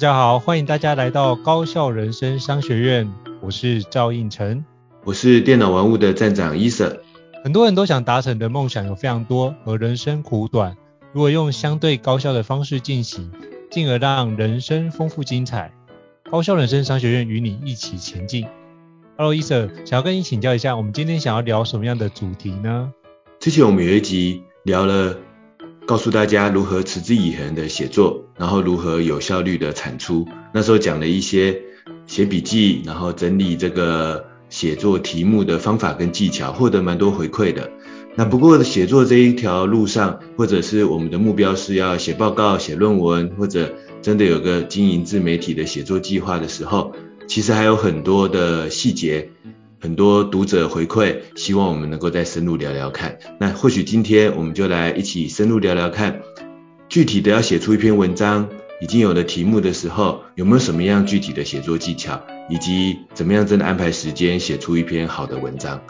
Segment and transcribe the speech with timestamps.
[0.00, 4.64] 家好，欢迎大家来到高校人生商学院，我是赵应成，
[5.04, 7.02] 我是电脑玩物的站长伊瑟。
[7.44, 10.74] 很多人都想达成的梦想有非常多，而人生苦短，
[11.12, 13.30] 如果用相对高效的方式进行，
[13.70, 15.70] 进而让人生丰富精彩。
[16.30, 18.46] 高校人生商学院与你一起前进。
[19.18, 22.90] Hello，伊瑟，想要跟你请教一下，我们今天想要聊什么样的主题呢？
[23.38, 25.14] 之前我们有一集聊了。
[25.86, 30.26] 告诉大家如何持之以恒的写作，然后如何有效率的产出。
[30.52, 31.60] 那时候讲了一些
[32.06, 37.70] 写笔记，然后整理这个写作题目的方法跟技巧，获得蛮多回馈的。
[38.16, 46.92] 那不过写作这一条路上，或者是我们的目标是要写报告、写论文，或者真的有个经营自媒体的写作计划的时候，
[47.28, 49.30] 其实还有很多的细节。
[49.82, 53.18] 很多读者回馈，希望我们能够再深入聊聊看。
[53.38, 56.20] 那或许今天我们就来一起深入聊聊看，
[56.90, 58.48] 具体的要写出一篇文章，
[58.80, 65.80] 已经有了题目的时候，有没有什么样具体的写作技巧，以及怎么样真的安排时间写出一篇好的文章。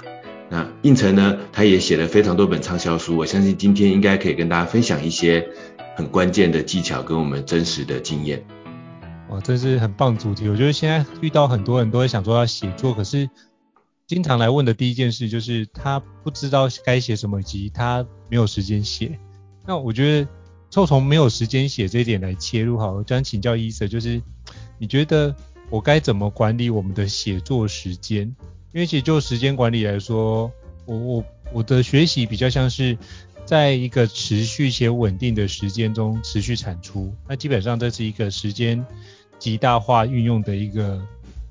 [0.50, 5.48] 那胤丞呢，他也写了非常多本畅销书，我相信今天应该可以跟大家分享一些
[5.96, 8.44] 很关键的技巧跟我们真实的经验。
[9.30, 10.50] 哇，这是很棒主题。
[10.50, 13.30] 我觉得现在遇到很多人都会想说要写作，可是。
[14.06, 19.20] 经常来问的第一件事就是他不知道该写什么，以及他没有时间写。
[19.64, 20.28] 那我觉得
[20.70, 24.22] 就从没有时间写这一点来切入好，我想请教伊瑟，就是
[24.78, 25.34] 你觉得
[25.68, 28.34] 我该怎么管理我们的写作时间？
[28.72, 30.50] 因为其实就时间管理来说，
[30.86, 32.96] 我我我的学习比较像是
[33.44, 37.12] 在一个持续且稳定的时间中持续产出。
[37.26, 38.86] 那基本上这是一个时间
[39.40, 41.02] 极大化运用的一个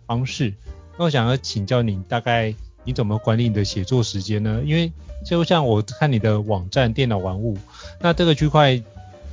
[0.07, 0.53] 方式。
[0.97, 2.55] 那我想要请教你，大概
[2.85, 4.61] 你怎么管理你的写作时间呢？
[4.65, 4.89] 因为
[5.25, 7.57] 就像我看你的网站电脑玩物，
[7.99, 8.81] 那这个区块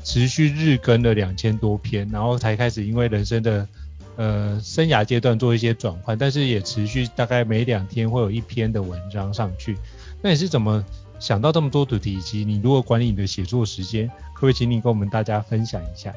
[0.06, 3.66] 持续日更了两千多篇，然后才开始因为人生的
[4.14, 9.76] 呃生涯阶段做一些转换，但是也持续大概每两天会有一篇的文章上去。
[10.22, 10.84] 那你是怎么
[11.18, 14.06] 想到这么多主题，以及你如何管理你的写作时间？
[14.32, 16.14] 可不可以请你跟我们大家分享一下？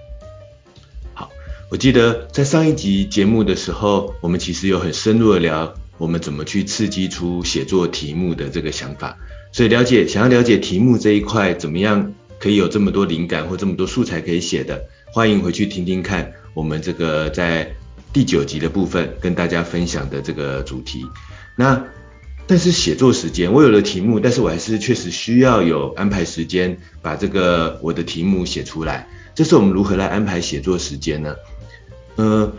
[1.16, 1.32] 好
[1.72, 9.18] 我记得在上一集节目的时候，我们其实有很深入的聊我们怎么去刺激出写作题目的这个想法。
[9.52, 17.70] 所以了解，想要了解题目这一块怎么样可以有这么多灵感或这么多素材可以写的，欢迎回去听听看我们这个在
[18.14, 21.06] 第九集的部分跟大家分享的这个主题。
[21.58, 21.84] 那
[22.48, 29.08] 但是写作时间，我有了题目，但是我还是确实需要有安排时间把这个我的题目写出来。
[29.36, 31.36] 这是我们如何来安排写作时间呢？
[32.16, 32.52] 呃，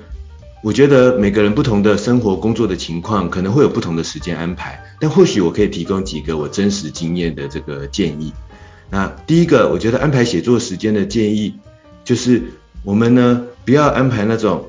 [0.62, 4.80] 我觉得每个人不同的生活工作的情况，可能会有不同的时间安排。
[5.00, 8.32] 但或许我可以提供几个我真实经验的这个建议。
[8.90, 11.54] 那第一个，我觉得安排写作时间的建议，
[12.04, 12.42] 就是
[12.82, 14.66] 我们呢不要安排那种，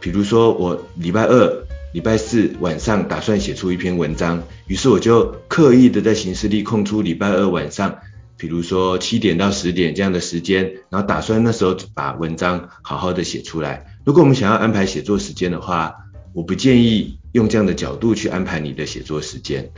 [0.00, 7.98] 比如说我礼拜二、礼拜四晚上打算写出一篇文章，于是我就刻意的在行事历空出礼拜二晚上。
[8.38, 13.86] 比如说七点到十点这样的时间，然后打算那时候把文章好好的写出来。
[14.04, 15.94] 如果我们想要安排写作时间的话，
[16.32, 19.70] 我不建议用这样的角度去安排你的写作时间。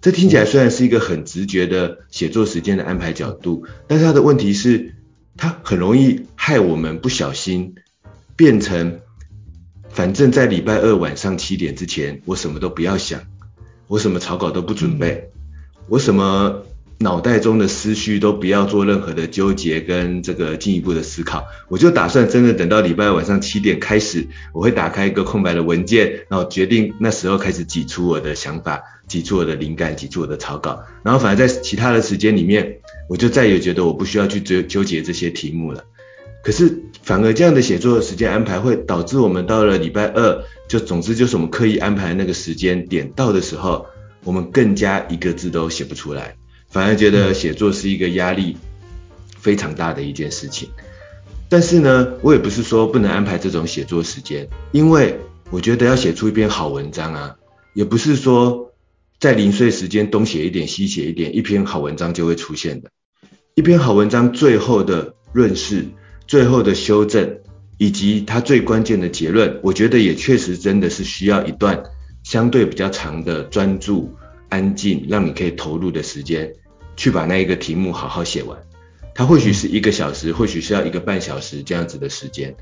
[0.00, 4.94] 这听起来虽然是一个很直觉的写作时间的安排角度，但是它的问题是，
[5.36, 7.74] 它很容易害我们不小心
[8.36, 9.00] 变成，
[9.90, 13.20] 反正在礼拜二晚上七点之前，我什么都不要想，
[13.88, 15.30] 我什么草稿都不准备，
[15.88, 16.64] 我什么。
[17.02, 35.82] 脑袋中的思绪都不要做任何的纠结跟这个进一步的思考，我就打算真的等到礼拜晚上七点开始，我会打开一个空白的文件，然后决定那时候开始挤出我的想法，挤出我的灵感，挤出我的草稿，然后反而在其他的时间里面，我就再也觉得我不需要去纠纠结这些题目了。
[36.44, 43.86] 可是反而这样的写作的时间安排会导致我们到了礼拜二，就总之就是我们刻意安排那个时间点到的时候，
[44.22, 46.36] 我们更加一个字都写不出来。
[46.70, 48.56] 反而觉得写作是一个压力
[49.38, 50.68] 非常大的一件事情，
[51.48, 55.18] 但是呢，我也不是说不能安排这种写作时间，因为
[55.50, 57.36] 我觉得要写出一篇好文章啊，
[57.74, 58.72] 也不是说
[59.18, 62.90] 在零碎时间东写一点西写一点，一篇好文章就会出现的。
[63.56, 65.84] 一篇好文章最后的润饰、
[66.28, 67.38] 最后的修正，
[67.78, 71.82] 以及它最关键的结论，我觉得也确实真的是需要一段
[72.22, 74.14] 相对比较长的专注、
[74.48, 76.54] 安静，让你可以投入的时间，
[77.00, 78.58] 去把那一个题目好好写完。
[79.14, 82.54] 它或许是一个小时，或许是要一个半小时这样子的时间。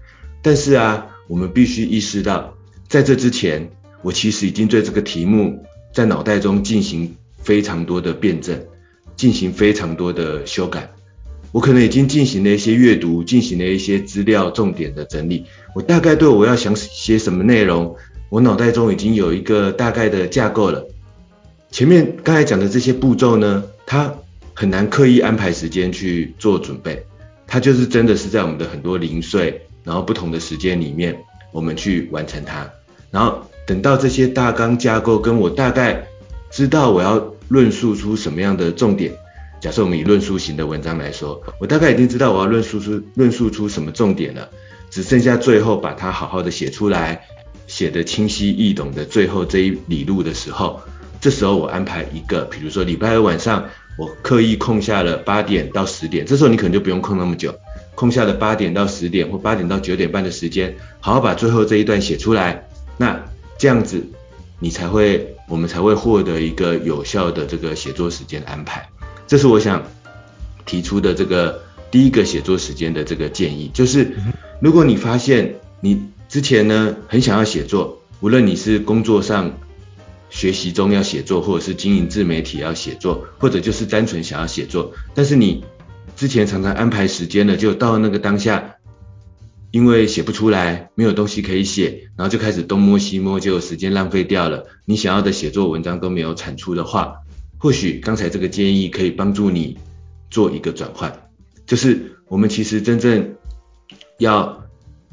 [0.42, 2.54] 但是啊，我们必须意识到，
[2.86, 3.68] 在这之前，
[4.00, 8.62] 我其实已经对这个题目在脑袋中进行非常多的辩证，
[9.16, 10.88] 进行非常多的修改。
[11.50, 15.46] 我可能已经进行了一些阅读，进行了一些资料重点的整理。
[15.74, 17.96] 我大概对我要想写什么内容，
[18.30, 20.86] 我脑袋中已经有一个大概的架构了。
[21.72, 24.14] 前面刚才讲的这些步骤呢，它
[24.58, 27.00] 很难刻意安排时间去做准备，
[27.46, 31.16] 它就是真的是在我们的很多零碎，然后不同的时间里面，
[31.52, 32.68] 我们去完成它。
[33.12, 36.04] 然后等到这些大纲架构跟我大概
[36.50, 39.12] 知道我要论述出什么样的重点，
[39.60, 44.50] 假设我们以论述型的文章来说，我大概已经知道我要论述出论述出什么重点了，
[44.90, 47.22] 只剩下最后把它好好的写出来，
[47.68, 50.80] 写得清晰易懂的最后这一里路的时候，
[51.20, 53.64] 这时候我安排一个，比如说礼拜二晚上，
[53.98, 57.52] 我刻意空下了八点到十点，这时候你可能就不用空那么久，
[57.96, 62.68] 空下了八点到十点或八点到九点半的时间，好好把最后这一段写出来。
[62.96, 63.20] 那
[63.58, 64.06] 这样子，
[64.60, 68.88] 你才会，我们才会获得一个有效的这个写作时间安排。
[69.26, 69.82] 这是我想
[70.64, 71.60] 提出的这个
[71.90, 74.12] 第一个写作时间的这个建议，就是
[74.60, 79.58] 如果你发现你之前呢很想要写作，无论你是工作上
[80.30, 85.64] 学习中要写作，或者是经营自媒体要写作，或者就是单纯想要写作，但是你
[86.16, 88.74] 之前常常安排时间了，就到那个当下。
[89.70, 94.64] 因为写不出来，没有东西可以写，然后就开始东摸西摸，就时间浪费掉了。
[94.86, 97.16] 你想要的写作文章都没有产出的话，
[97.58, 99.76] 或许刚才这个建议可以帮助你
[100.30, 101.28] 做一个转换，
[101.66, 103.34] 就是我们其实真正
[104.18, 104.64] 要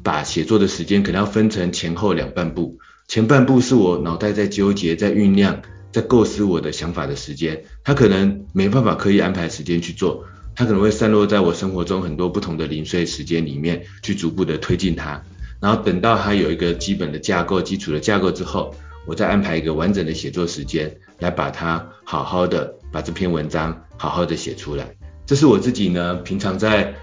[0.02, 5.62] 把写作的时间可能要分成前后两半部，前半部是我脑袋在纠结、在酝酿、
[5.92, 10.24] 在构思我的想法的时间，它可能没办法刻意安排时间去做。
[10.56, 15.22] 它可能会散落在我生活中很多不同的零碎时间里面，去逐步的推进它，
[15.60, 18.74] 然后等到它有一个基本的架构、基础的架构之后，
[19.06, 24.96] 我再安排一个完整的写作时间，来把它好好的把这篇文章好好的写出来。
[25.26, 26.94] 这是我自己呢，平常在，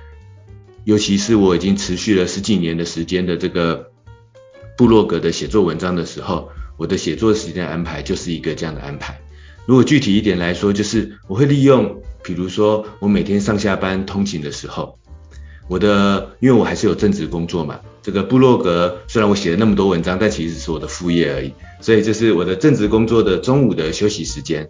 [0.83, 3.91] 尤其是我已经持续了十几年的时间的这个
[4.77, 9.19] 部落格的写作文章的时候，我的写作时间安排就是一个这样的安排。
[9.65, 12.01] 如果具体一点来说，就是我会利用。
[12.25, 14.97] 比如说，我每天上下班通勤的时候，
[15.67, 21.53] 我的因为我还是有正职工作嘛，这个部落格虽然我写了那么多文章，但其实是我的副业而已。
[21.81, 24.69] 所以就是我的正职工作的中午的休息时间，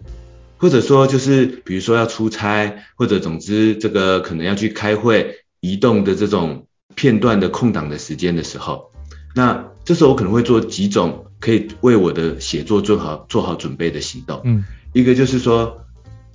[0.56, 6.66] 或者说就是比如说要出差，或者总之这个可能要去开会、移动的这种
[6.96, 8.90] 片段的空档的时间的时候，
[9.36, 14.40] 那这时候我可能会做几种可以为我的写作做好做好准备的行动。
[14.44, 15.80] 嗯，一个就是说。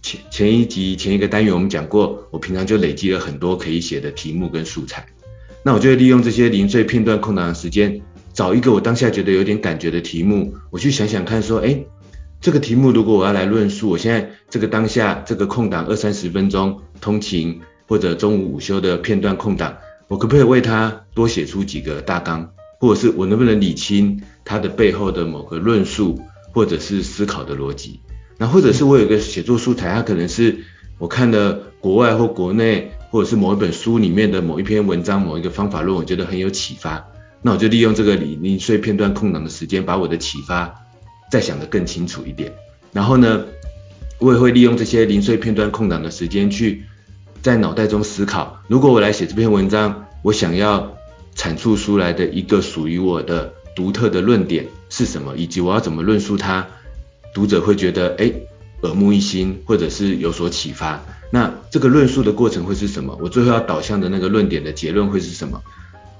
[0.01, 5.05] 前前一集前一个单元我们讲过，我平常就累积了很多可以写的题目跟素材，
[5.61, 7.99] 那我就会利用这些零碎片段空档的时间，
[8.31, 11.85] 找一个我当下觉得有点感觉的题目，我去想想看说，诶，
[12.39, 19.75] 这个题目如果我要来论述，我现在这个当下这个空档二三十分钟通勤或者中午午休的片段空档，
[20.07, 22.49] 我可不可以为它多写出几个大纲，
[22.79, 26.19] 或者是我能不能理清它的背后的某个论述
[26.53, 27.99] 或者是思考的逻辑？
[28.37, 30.59] 那或者是我有一个写作素材，它可能是
[30.97, 37.05] 我看了国外或国内，或者是某一本书里面的某一篇文章、某一个方法论，我觉得很有启发。
[37.41, 40.73] 那我就利用这个零零碎片段空档的时间，把我的启发
[41.31, 42.53] 再想得更清楚一点。
[42.91, 43.45] 然后呢，
[44.19, 46.83] 我也会利用这些零碎片段空档的时间，去
[47.41, 50.97] 在脑袋中思考：如果我来写这篇文章，我想要
[51.39, 56.67] 阐述出来的一个属于我的独特的论点是什么，以及我要怎么论述它。
[57.33, 58.33] 读者会觉得诶，
[58.81, 61.01] 耳目一新，或者是有所启发。
[61.31, 63.17] 那这个论述的过程会是什么？
[63.21, 65.63] 我最后要导向的那个论点的结论会是什么？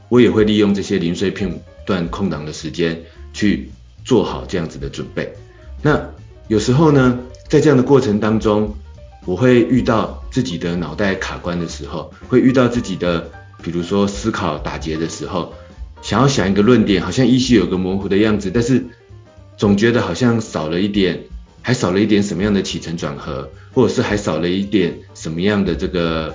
[0.07, 3.01] 我也会利用这些零碎片段空档的时间
[3.33, 3.69] 去
[4.05, 5.33] 做好这样子的准备。
[5.81, 6.09] 那
[6.47, 8.73] 有时候呢，在这样的过程当中，
[9.25, 13.29] 我会遇到自己的脑袋卡关的时候，会遇到自己的，
[13.63, 15.53] 比如说思考打结的时候，
[16.01, 18.85] 想要想一个论点，好像依稀有个模糊的样子，但是。
[19.59, 21.25] 总觉得好像少了一点，
[21.61, 26.33] 还少了一点什么样的起承转合，或者是还少了一点什么样的这个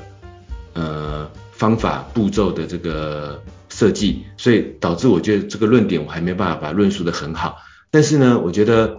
[0.74, 7.56] 呃方法步骤的这个设计，所以导致我觉得这个论点我还没办法把它论述得很好。
[7.90, 8.98] 但是呢，我觉得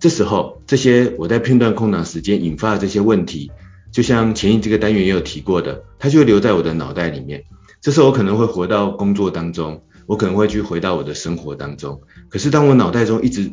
[0.00, 3.52] 这时候这些我在片段空档时间引发的这些问题，
[3.92, 7.44] 就像前一这个单元也有提过的，它就会留在我的脑袋里面。
[7.80, 12.00] 这时候我可能会回到工作当中，我可能会去回到我的生活当中。
[12.28, 13.50] 可是当我脑袋中一直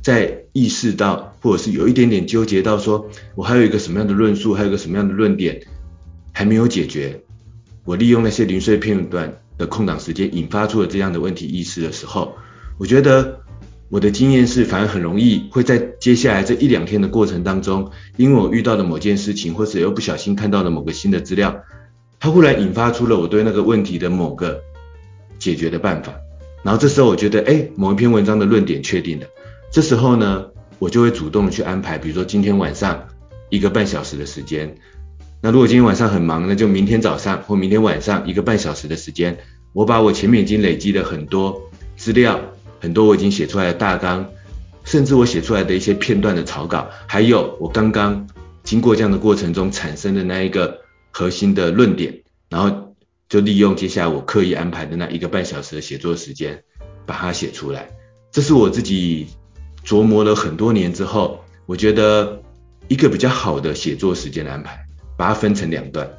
[0.00, 5.60] 在意识到，或者是有一点点纠结到说，我还有一个什么样的论述，还有一个什么样的论点
[6.32, 7.22] 还没有解决，
[7.84, 12.36] 我利用那些零碎片段的空档时间引发出了这样的问题意识的时候，
[12.78, 13.41] 我觉得
[13.92, 21.60] 我的经验是，反而很容易会在接下来这一两天的过程当中，因为我遇到的某件事情，或是又不小心看到了某个新的资料。
[22.18, 24.62] 它忽然引发出了我对那个问题的某个
[25.38, 26.14] 解决的办法，
[26.62, 29.26] 然后这时候我觉得，哎，某一篇文章的论点确定了，
[29.70, 30.46] 这时候呢，
[30.78, 33.08] 我就会主动去安排，比如说今天晚上
[33.50, 34.74] 一个半小时的时间，
[35.42, 39.36] 那如果今天晚上很忙，那就明天早上或明天晚上一个半小时的时间，
[39.74, 41.60] 我把我前面已经累积的很多
[41.98, 42.40] 资料，
[42.82, 44.28] 很多我已经写出来的大纲，
[44.84, 48.28] 甚至我写出来的一些片段的草稿，还有我刚刚
[48.62, 50.82] 经过这样的过程中产生的那一个。
[51.14, 52.94] 核心的论点，然后
[53.28, 56.64] 就利用接下来我刻意安排的那一个半小时的写作时间，
[57.04, 57.90] 把它写出来。
[58.30, 59.26] 这是我自己
[59.84, 62.40] 琢磨了很多年之后，我觉得
[62.88, 64.86] 一个比较好的写作时间的安排，
[65.18, 66.10] 把它分成两段。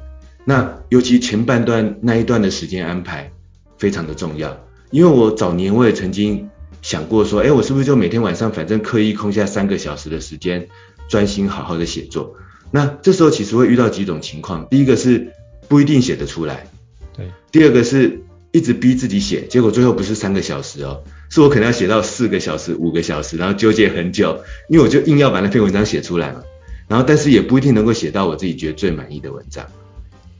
[0.44, 3.32] 那尤其前半段那一段的时间安排
[3.78, 4.56] 非常的重要，
[4.92, 6.48] 因为我早年我也曾经
[6.84, 10.68] 想过说，哎，我是不是就每天晚上反正刻意空下三个小时的时间，
[11.08, 12.36] 专心好好的写作。
[12.70, 15.32] 那这时候其实会遇到几种情况，第一个是
[15.66, 16.66] 不一定写得出来，
[17.16, 18.20] 对；第二个是
[18.52, 24.38] 一直逼自己写，结果最后不是三个小时哦，是我可能要写到四个小时、五个小时，然后纠结很久，
[24.68, 26.42] 因为我就硬要把那篇文章写出来嘛，
[26.86, 29.64] 然后但是也不一定能够写到我自己觉得最满意的文章。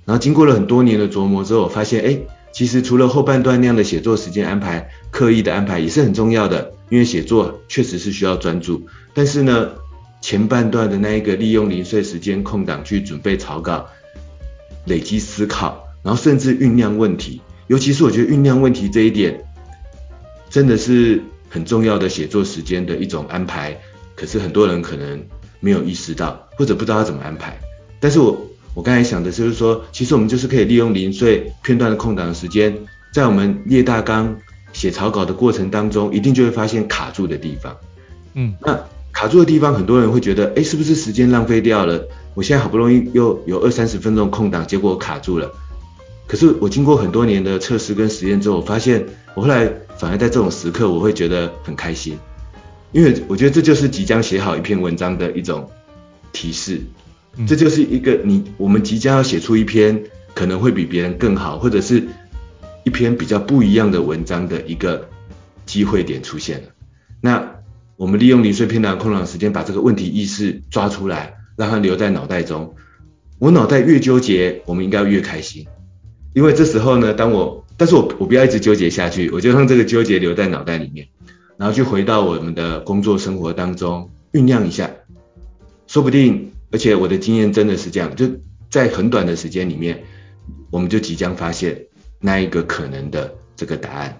[0.04, 2.18] 然后经过了很多年的琢磨之后，我发现，哎，
[2.54, 9.72] 其实除了后半段那样的写作时间安排，刻意的安排也是很重要的，因为写作确实是需要专注，但是呢。
[10.24, 13.86] 前半段的那一个利用零碎时间空档去准备草稿、
[14.86, 19.44] 累积思考，然后甚至酝酿问题，尤其是我觉得酝酿问题这一点，
[20.48, 23.78] 真的是很重要的写作时间的一种安排。
[24.16, 25.22] 可是很多人可能
[25.60, 27.60] 没有意识到，或者不知道要怎么安排。
[28.00, 28.34] 但是我
[28.74, 32.76] 我刚才想的就是说，其实我们就是可以利用零碎片段的空档的时间，
[33.12, 34.36] 在我们列大纲、
[34.72, 37.76] 写草稿的过程当中，一定就会发现卡住的地方。
[38.34, 38.78] 嗯，那。
[39.16, 42.04] 卡住的地方，很多人会觉得，哎，是不是时间浪费掉了？
[42.34, 45.48] 我现在好不容易又有二三十分钟空档，结果我卡住了。
[46.26, 52.18] 可是我经过很多年的测试跟实验之后，我发现，我后来反而在这种时刻，我会觉得很开心，
[52.90, 55.70] 因为我觉得这就是即将写好一篇文章的一种
[56.32, 56.80] 提示，
[57.46, 62.02] 这就是一个你我们即将要写出一篇可能会比别人更好，或者是
[62.84, 65.08] 一篇比较不一样的文章的一个
[65.66, 66.68] 机会点出现了。
[67.20, 67.54] 那。
[67.96, 72.74] 我们利用零碎片段空档时间，把这个问题意识抓出来，让它留在脑袋中。
[73.38, 75.64] 我脑袋越纠结，我们应该越开心，
[76.32, 81.06] 因为这时候呢，当我，但是我我不要一直纠结下去，我就让这个纠结留在脑袋里面，
[81.56, 84.90] 然后就回到我们的工作生活当中酝酿一下，
[85.86, 88.26] 说不定，而且我的经验真的是这样，就
[88.68, 90.02] 在很短的时间里面，
[90.72, 91.86] 我们就即将发现
[92.18, 94.18] 那一个可能的这个答案。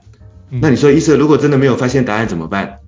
[0.62, 2.78] 那你说，医生，如果真的没有发现答案怎么办？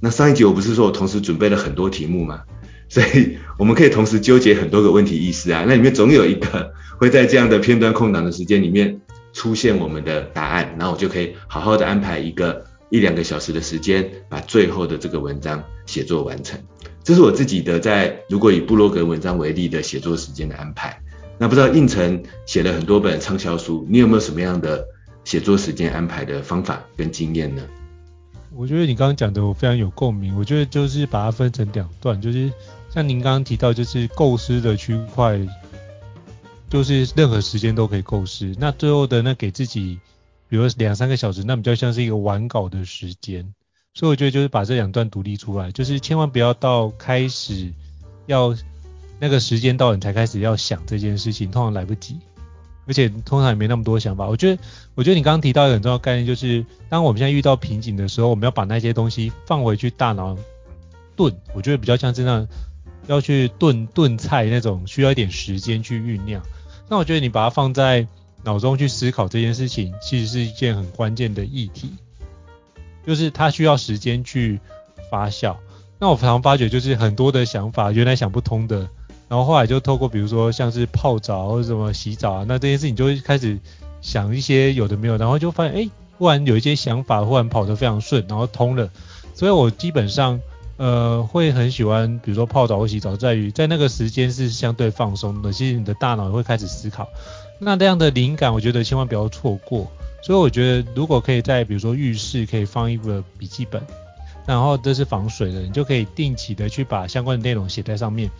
[0.00, 2.44] 那上一集我不是说我同时准备了很多题目吗？
[2.88, 9.02] 所以我们可以同时纠结很多个问题意识啊，那里面总有一个会在这样的片段空档的时间里面
[9.34, 16.58] 出现我们的答案，然后我就可以好好的安排一个一两个小时的时间，把最后的这个文章写作完成。
[17.10, 20.96] 这是我自己的在如果以部落格文章为例的写作时间的安排。
[21.38, 24.86] 那不知道胤丞写了很多本畅销书，你有没有什么样的
[25.24, 27.64] 写作时间安排的方法跟经验呢？
[28.54, 30.38] 我觉得你刚刚讲的我非常有共鸣。
[30.38, 32.48] 我觉得就是把它分成两段，就是
[32.90, 35.36] 像您刚刚提到，就是构思的区块，
[36.68, 38.54] 就是任何时间都可以构思。
[38.56, 39.98] 那最后的那给自己，
[40.48, 43.52] 比如两三个小时，那比较像是一个完稿的时间。
[43.94, 47.72] 所以我觉得就是把这两段独立出来，就是千万不要到开始
[48.26, 48.56] 要
[49.18, 52.18] 那个时间到你才开始要想这件事情，通常来不及。
[52.86, 54.26] 而且通常也没那么多想法。
[54.26, 54.62] 我觉得，
[54.96, 60.36] 我觉得你刚刚提到一个很重要概念，就是当我们现在遇到瓶颈的时候，我们要把那些东西放回去大脑
[61.14, 61.32] 炖。
[61.54, 62.48] 我觉得比较像是那
[63.06, 66.42] 要去炖炖菜那种，需要一点时间去酝酿。
[66.88, 68.08] 那我觉得你把它放在
[68.42, 71.92] 脑中去思考这件事情，其实是一件很关键的议题，
[73.10, 74.60] 就是它需要时间去
[75.10, 75.56] 发酵。
[75.98, 78.86] 那我常发觉，就是很多的想法原来想不通的。
[79.28, 83.58] 然后后来就透过比如说像是泡澡或者什么洗澡啊，那这件事情就会开始
[84.00, 88.88] 想一些有的没有，然后就发现哎，忽然有一些想法忽然跑得非常顺，然后通了。
[89.34, 90.40] 所以我基本上
[90.76, 97.08] 呃会很喜欢，比如说泡澡或洗澡，在于在那个时间是相对放松的，其实你的大脑也会开始思考。
[97.58, 99.90] 那这样的灵感，我觉得千万不要错过。
[100.22, 103.82] 所以我觉得，如果可以在比如说浴室可以放一个笔记本，
[104.46, 108.30] 然后这是防水的，你就可以定期的去把相关的内容写在上面，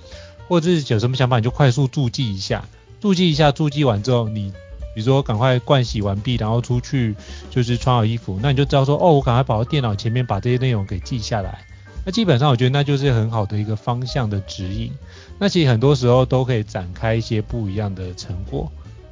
[0.46, 2.64] 或者是有什么想法你就快速注记一下，
[3.00, 4.52] 注记一下，注记完之后，你
[4.94, 7.14] 比如说赶快盥洗完毕，然后出去
[7.48, 11.60] 就是穿好衣服，那你就知道说，哦，我赶快跑到电脑前面把这些内容给记下来。
[12.04, 14.92] 那基本上我觉得那就是很好的一个方向的指引。
[15.38, 18.70] 那其实很多时候都可以展开一些不一样的成果，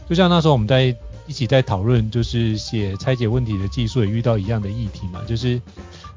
[0.08, 0.94] 就像那时候我们在。
[1.28, 5.60] 一起在讨论，就是写拆解问题的技术也遇到一样的议题嘛，就是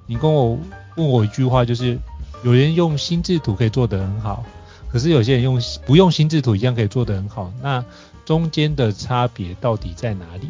[0.08, 0.58] 你跟我
[0.96, 2.00] 问我一句话，就是
[2.44, 4.46] 有人用心智图可以做得很好，
[4.90, 7.84] 可是有些人用不用心智图一样可以做得很好，那
[8.26, 10.48] 中间的差别到底在哪里？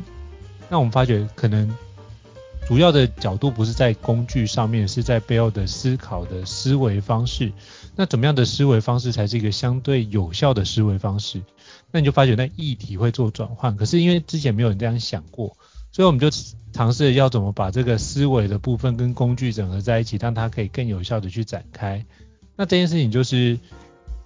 [0.70, 1.75] 那我们发觉可能
[2.68, 7.51] 主要的角度不是在工具上面，是在背后的思考的思维方式。
[7.96, 11.41] 那怎么样的思维方式才是一个相对有效的思维方式？
[11.91, 15.57] 那你就发觉那议题会做转换，可是因为之前没有人这样想过，
[15.91, 16.29] 所以我们就
[16.71, 22.05] 尝试要怎么把这个思维的部分跟工具整合在一起，让它可以更有效的去展开。
[22.55, 23.60] 那这件事情就是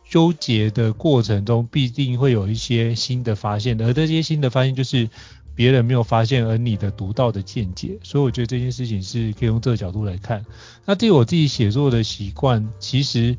[0.07, 5.09] 纠结的过程中必定会有一些新的发现，而这些新的发现就是
[5.55, 7.97] 别人没有发现，而你的独到的见解。
[8.03, 10.45] 所以我觉得这件事情是可以用这个角度来看。
[10.85, 13.35] 那对我自己写作的习惯，其实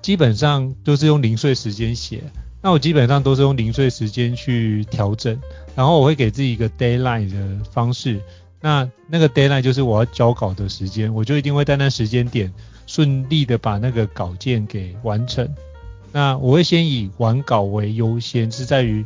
[0.00, 2.22] 基本上都是用零碎时间写。
[2.64, 5.36] 那我基本上都是用零碎时间去调整，
[5.74, 8.20] 然后我会给自己一个 deadline 的方式。
[8.60, 12.52] 那那个 deadline 就是我要交稿的时间，我就一定会在那时间点
[12.86, 15.52] 顺利的把那个稿件给完成。
[16.12, 19.04] 那我会先以完稿为优先，是在于，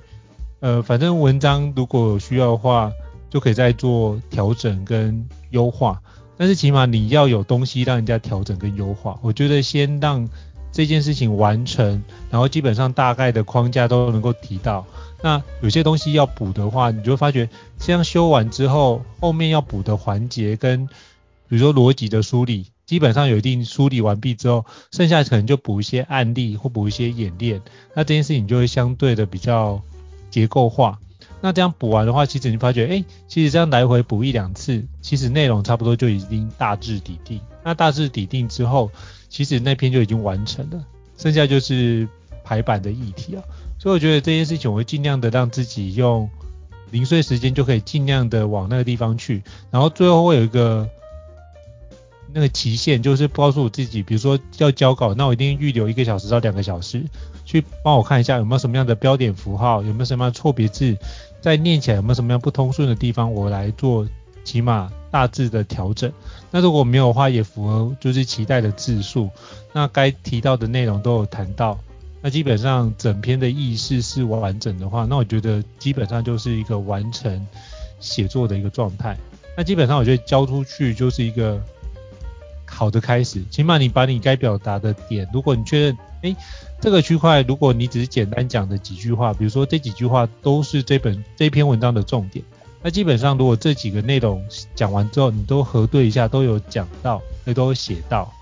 [0.61, 2.93] 呃，反正文章如果有需要的话，
[3.31, 6.03] 就可以再做调整跟优化。
[6.37, 9.19] 但是起码你要有东西让人家调整跟优化。
[9.23, 10.29] 我觉得先让。
[10.77, 14.85] 这件事情完成，然后基本上大概的框架都能够提到。
[15.23, 17.49] 那有些东西要补的话，你就发觉
[17.79, 20.87] 这样修完之后，后面要补的环节跟
[21.49, 27.63] 比如说逻辑的梳理，基本上有一定梳理完毕之后，剩下可能就补一些案例或补一些演练。
[27.95, 29.81] 那这件事情就会相对的比较
[30.31, 30.99] 结构化。
[31.41, 37.41] 那这样补完的话，其实你发觉，哎，其实这样来回补一两次，其实内容差不多就已经大致底定。
[37.65, 38.91] 那大致底定之后，
[39.29, 40.85] 其实那篇就已经完成了，
[41.17, 42.09] 剩下就是
[42.45, 43.43] 排版的议题啊。
[43.79, 46.29] 所以我觉得这件事情，我会尽量的让自己用
[46.91, 50.89] 零碎时间就可以尽量的往那个地方去，然后最后会有一个
[52.33, 57.05] 那个期限，就是告诉我自己，比如说要交稿，那我一定预留一个小时到两个小时，
[57.45, 60.97] 去帮我看一下有没有什么样的标点符号，有没有什么样错别字，
[61.41, 64.07] 在念起来有没有什么样不通顺的地方，我来做
[64.45, 66.13] 起码大致的调整。
[66.51, 69.31] 那如果没有的话，也符合就是期待的字数，
[69.73, 71.79] 那该提到的内容都有谈到，
[72.21, 77.47] 那基本上整篇的意思是完整的话，那我觉得基本上就是一个完成
[77.99, 79.17] 写作的一个状态。
[79.57, 81.59] 那基本上我觉得交出去就是一个
[82.67, 86.37] 好的开始，起码你把你该表达的点，如果你确认，诶，
[86.79, 92.45] 这个区块如果你只是简单讲的几句话，比如说这几句话都是这本这篇文章的重点。
[92.83, 98.33] 那基本上，如果这几个内容讲完之后，你都核对一下，都有讲到，也都有写到，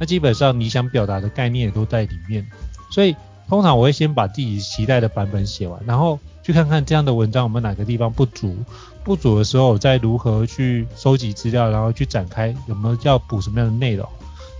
[0.00, 2.44] 那基本上你想表达的概念也都在里面。
[2.90, 3.14] 所以
[3.48, 8.56] 通常我会先把自己期待的版本写完，然后去看看这样的文章我们哪个地方不足，
[9.04, 14.08] 不足的时候我再如何去收集资料，然后去展开有没有要补什么样的内容。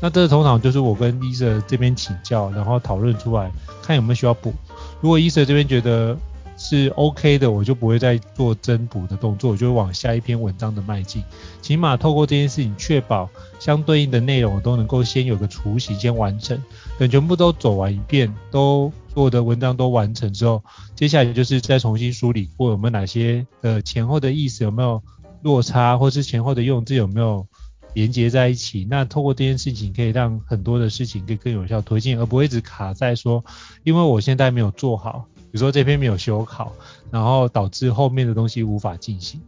[0.00, 3.50] 那这通常就是我跟伊瑟这边请教，然后讨论出来，
[3.82, 4.52] 看有没有需要补。
[5.00, 6.16] 如果伊瑟这边觉得，
[6.62, 11.20] 是 OK 的，我就不会再做增补的动作，我就会往下一篇文章的迈进。
[11.60, 16.62] 起码透过这件事情，确保相对应的内容我都能够先有个雏形，先完成。
[17.00, 20.62] 等全部都走完一遍，都所有的文章都完成之后，
[20.94, 25.02] 接下来就是再重新梳理过有没有哪些呃前后的意思有没有
[25.42, 27.44] 落差，或是前后的用字有没有
[27.92, 28.86] 连接在一起。
[28.88, 33.44] 那透过这件事情，可以让很多的事情可以更有效推进，而不会一直卡在说，
[33.82, 35.26] 因为我现在没有做好。
[35.52, 36.72] 比如说这篇没有修好，
[37.10, 39.38] 然后导致后面的东西无法进行。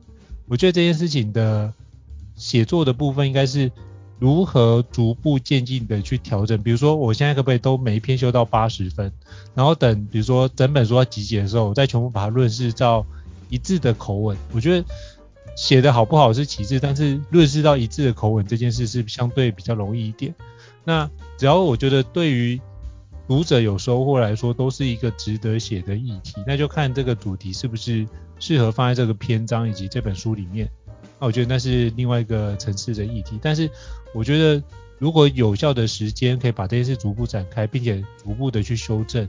[0.46, 1.72] 我觉得这件事情的
[2.36, 3.72] 写作的部分应该是
[4.18, 6.62] 如何逐步渐进的去调整。
[6.62, 9.10] 比如说我现在可不可以都每一篇修到八十分，
[9.54, 13.06] 然后等比如说整本书要集结的时候，我再全部把它润饰到
[13.48, 14.36] 一致的口吻。
[14.52, 14.86] 我觉得
[15.56, 20.34] 写的好不好是其次，但是润饰到一致的口吻这件事是相对比较容易一点。
[20.84, 22.60] 那只要我觉得对于
[23.26, 28.06] 读者有收获来说，都是一个值得写的议题，那就看这个主题是不是
[28.38, 30.70] 适合放在这个篇章以及这本书里面。
[31.18, 33.38] 那我觉得那是另外一个层次的议题。
[33.40, 33.70] 但是
[34.12, 34.62] 我觉得
[34.98, 39.26] 如果有效的时间可以把这件事逐步展开，并且逐步的去修正，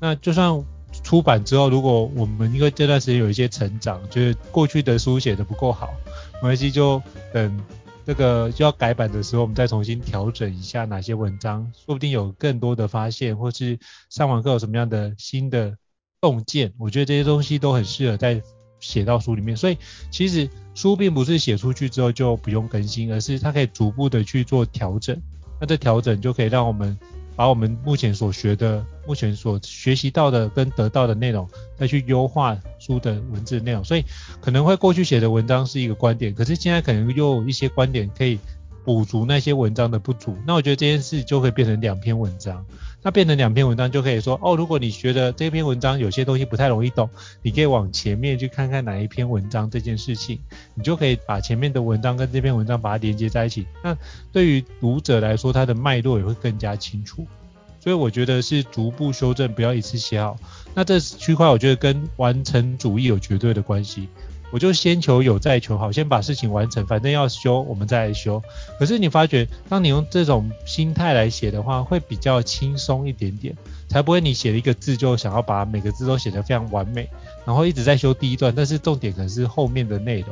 [0.00, 0.64] 那就算
[1.02, 5.94] 出版之后，如果我们因为这段时间有一些成长，就是过去的书写的不够好，
[6.34, 7.02] 没关系，就
[7.34, 7.60] 等
[8.06, 15.76] 这个就要改版的时候，我们再重新调整一下哪些文章，说不定有更多的发现，或是上网课有什么样的新的
[16.20, 18.40] 洞见，我觉得这些东西都很适合在
[18.78, 19.56] 写到书里面。
[19.56, 19.76] 所以
[20.12, 25.20] 其实书并不是写出去之后就不用更新，而是它可以逐步的去做调整，
[25.60, 26.96] 那这调整就可以让我们。
[27.36, 33.84] 把我们目前所学的、目前所学习到的跟得到的内容，再去优化书的文字内容。
[33.84, 34.04] 所以
[34.40, 38.38] 可能会过去写的文章是一个观点，可是现在可能又有一些观点可以
[38.86, 40.38] 补足那些文章的不足。
[40.46, 42.64] 那我觉得这件事就可以变成两篇文章。
[43.02, 47.10] 那变成两篇文章就可以说，哦，如果你觉得这篇文章有些东西不太容易懂，
[47.42, 50.40] 你可以往前面去看看哪一篇文章这件事情，
[50.74, 53.66] 你就可以把前面的文章跟这篇文章把它连接在一起。
[53.82, 53.96] 那
[54.32, 57.26] 对于读者来说，它的脉络也会更加清楚。
[57.80, 60.36] 所以我觉得是逐步修正，不要一次写好。
[60.74, 64.08] 那这区块我觉得跟完成主义有绝对的关系。
[64.56, 68.42] 我就先求有再求好，先把事情完成，反正要修我们再来修。
[68.78, 73.54] 可是你发觉，当你用这种心态来写的话，会比较轻松一点点，
[73.86, 77.06] 才不会你写了一个字就想要把每个字都写得非常完美，
[77.44, 80.30] 然后一直在修第一段，但是重点可能是后面的内容。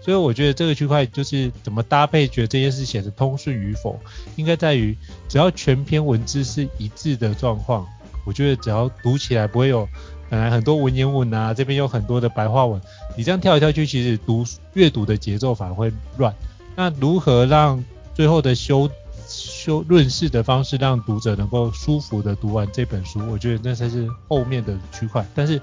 [0.00, 3.98] 所以我觉得这个区块就是怎么搭配，觉得这件事写得通顺与否，
[4.36, 4.96] 应该在于
[5.28, 7.84] 只要全篇文字是一致的状况，
[8.24, 9.88] 我觉得只要读起来不会有。
[10.28, 12.80] 本来很多文言文啊，这边有很多的白话文，
[13.16, 16.34] 你这样跳来跳去，其实读阅读的节奏反而会乱。
[16.74, 18.90] 那如何让最后的修
[19.28, 23.20] 修润饰的方式，让读者能够舒服的读完这本书？
[23.30, 25.24] 我觉得那才是后面的区块。
[25.34, 25.60] 但是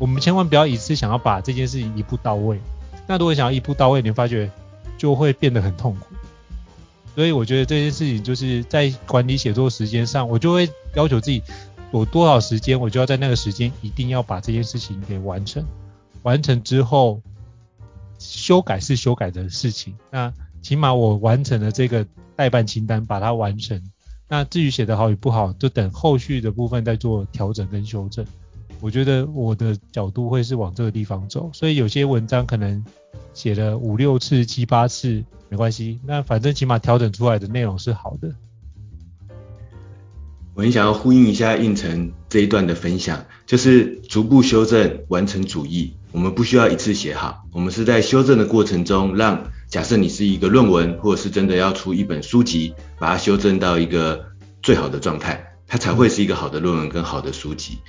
[0.00, 2.60] 我们千万不要一次想要把这件事情一步到位。
[3.06, 4.50] 那如果想要一步到位，你发觉
[4.98, 6.06] 就会变得很痛苦。
[7.14, 11.42] 所以我觉得这件事情就是在管理写作时间上，我就会要求自己。
[11.92, 15.64] 有多少时间，我就要在那个时间一定要把这件事情给完成。
[16.22, 17.22] 完成之后，
[18.18, 19.96] 修改是修改的事情。
[20.10, 23.80] 那起码我完成了这个代办清单，把它完成。
[24.28, 28.26] 那至于写得好与不好，就等后续的部分再做调整跟修正。
[28.80, 31.48] 我觉得我的角度会是往这个地方走。
[31.54, 32.84] 所以有些文章可能
[33.32, 38.34] 写了五六次、七八次没关系，那反正起码调整出来的内容是好的。
[40.56, 45.92] 我很想要呼应一下胤丞这一段的分享，就是逐步修正，完成主义。
[46.12, 54.24] 我们不需要一次写好，我们是在修正的过程中，让假设你是一个论文，或者是真的要出一本书籍，把它修正到一个
[54.62, 57.80] 最好的状态，它才会是一个好的论文跟好的书籍。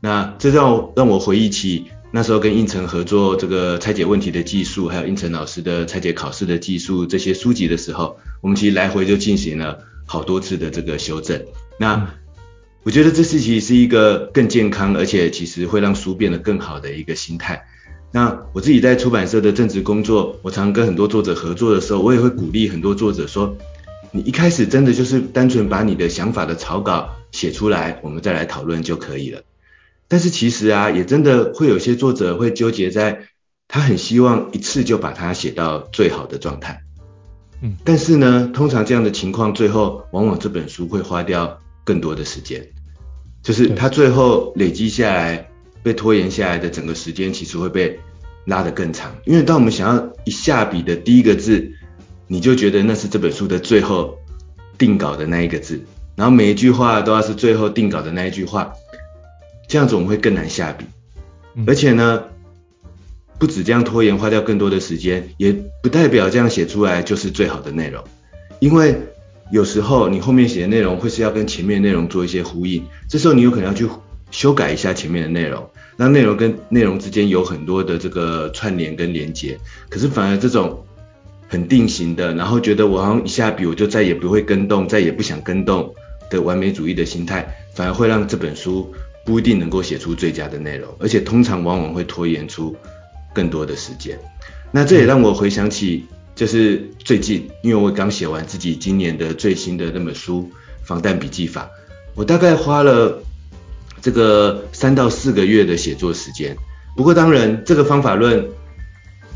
[0.00, 11.40] 那这让我让我回忆起那时候跟胤丞合作这个拆解问题的技术，还有胤丞老师的拆解考试的技术这些书籍的时候，我们其实来回就进行了好多次的这个修正。
[11.78, 12.08] 那
[12.82, 17.64] 我觉得这是其实是一个更健康，而且其实会让书变得更好的一个心态。
[18.12, 23.56] 那我自己在出版社的正职工作，我常跟很多作者合作的时候，我也会鼓励很多作者说，
[24.12, 29.42] 你一开始真的就是单纯把你的想法的草稿写出来，我们再来讨论就可以了。
[30.08, 33.26] 但是其实啊，也真的会有些作者会纠结在，
[33.66, 36.80] 他很希望一次就把它写到最好的状态。
[37.60, 42.66] 嗯，但是呢，通常这样的情况，最后往往这本书会花掉更多的时间，
[43.44, 45.48] 就是他最后累积下来
[45.84, 48.00] 被拖延下来的整个时间，其实会被
[48.44, 49.14] 拉得更长。
[49.24, 51.70] 因为当我们想要一下笔的第一个字，
[52.26, 54.18] 你就觉得那是这本书的最后
[54.76, 55.80] 定稿的那一个字，
[56.16, 58.72] 然后每一句话都要是最后定稿的那一句话，
[59.68, 60.84] 这样子我们会更难下笔。
[61.68, 62.24] 而且呢，
[63.38, 68.02] 不止这样拖延，花掉更多的时间，也不代表这样写出来就是最好的内容。
[68.58, 68.98] 因为
[69.50, 73.88] 有时候你后面写的内容会是要跟前面内容做一些呼应，这时候你有可能要去
[74.30, 79.58] 修改一下前面的内容，让内容跟内容之间有很多的这个串联跟连接。
[79.88, 80.84] 可是反而这种
[81.48, 85.94] 很定型的，然后觉得我好像一下笔我就再也不会更动，再也不想更动
[86.30, 88.92] 的完美主义的心态，反而会让这本书
[89.24, 92.74] 不一定能够写出最佳的内容，而且通常往往会拖延出。
[93.34, 94.18] 更多的时间，
[94.72, 100.48] 那这也让我回想起，就是最近，因为我刚写完自己今年的最新的那本书
[100.86, 101.62] 《防弹笔记法》，
[102.14, 103.22] 我大概花了
[104.02, 106.54] 这个三到四个月的写作时间。
[106.94, 108.48] 不过当然，这个方法论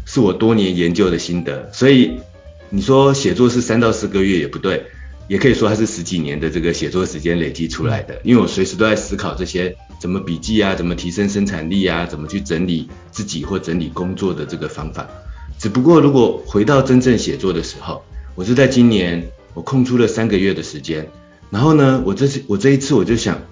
[0.04, 2.20] 是我多年研究的心得，所以
[2.68, 4.84] 你说写作是三到四个月也不对。
[5.26, 15.08] 也可以说它是十几年的这个写作时间累积出来的，因为我随时都在思考这些怎么笔记啊，怎么提升生产力啊，怎么去整理自己或整理工作的这个方法。
[15.60, 18.02] 只不过如果回到真正写作的时候，
[18.34, 21.06] 我是在今年我空出了三个月的时间，
[21.50, 23.42] 然后呢，我这次我这一次我就想，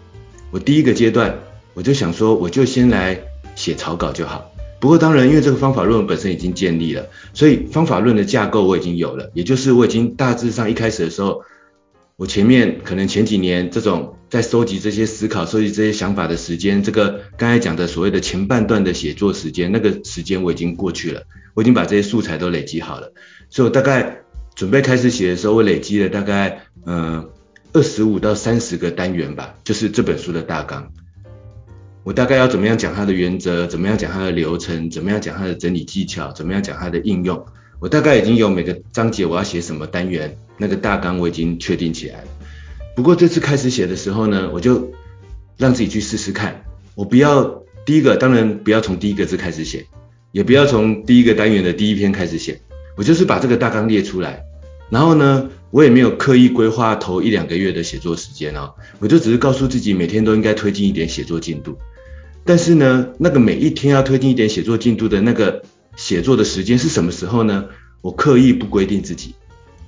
[0.51, 1.38] 我第一个阶段
[1.75, 3.21] 我就想说，我就先来
[3.55, 4.51] 写草稿就好。
[4.81, 11.42] 不过当然，因为这个方法论本身已经建立了，所以方法论的架构我已经有了，也就是我已经大致上一开始的时候，
[12.16, 23.12] 我前面可能前几年这种在收集这些思考、收集这些想法的时间，这个刚才讲的所谓的前半段的写作时间，那个时间我已经过去了，我已经把这些素材都累积好了，
[23.50, 24.20] 所以我大概
[24.54, 27.28] 准备开始写的时候，我累积了大概嗯
[27.72, 30.90] 二十五到三十个单元吧，就是这本书的大纲。
[32.04, 37.44] 我大概要怎么样讲它的原则，怎么样讲它的流程，怎么样讲它的整理技巧，怎么样讲它的应用。
[37.80, 42.28] 我大概已经有每个章节我要写什么单元，那个大纲我已经确定起来了。
[42.96, 44.90] 不过这次开始写的时候呢，我就
[45.56, 46.64] 让自己去试试看。
[46.94, 49.87] 我不要第一个，当然不要从第一个字开始写，
[50.33, 52.61] 也不要从第一个单元的第一篇开始写。
[52.97, 54.45] 我就是把这个大纲列出来，
[54.91, 61.79] 然后呢，我也没有刻意规划头一两个月的写作时间哦，我就只是告诉自己每天都应该推进一点写作进度。
[62.45, 65.62] 但是呢，那个每一天要推进一点写作进度的那个
[65.95, 67.67] 写作的时间是什么时候呢？
[68.01, 69.35] 我刻意不规定自己，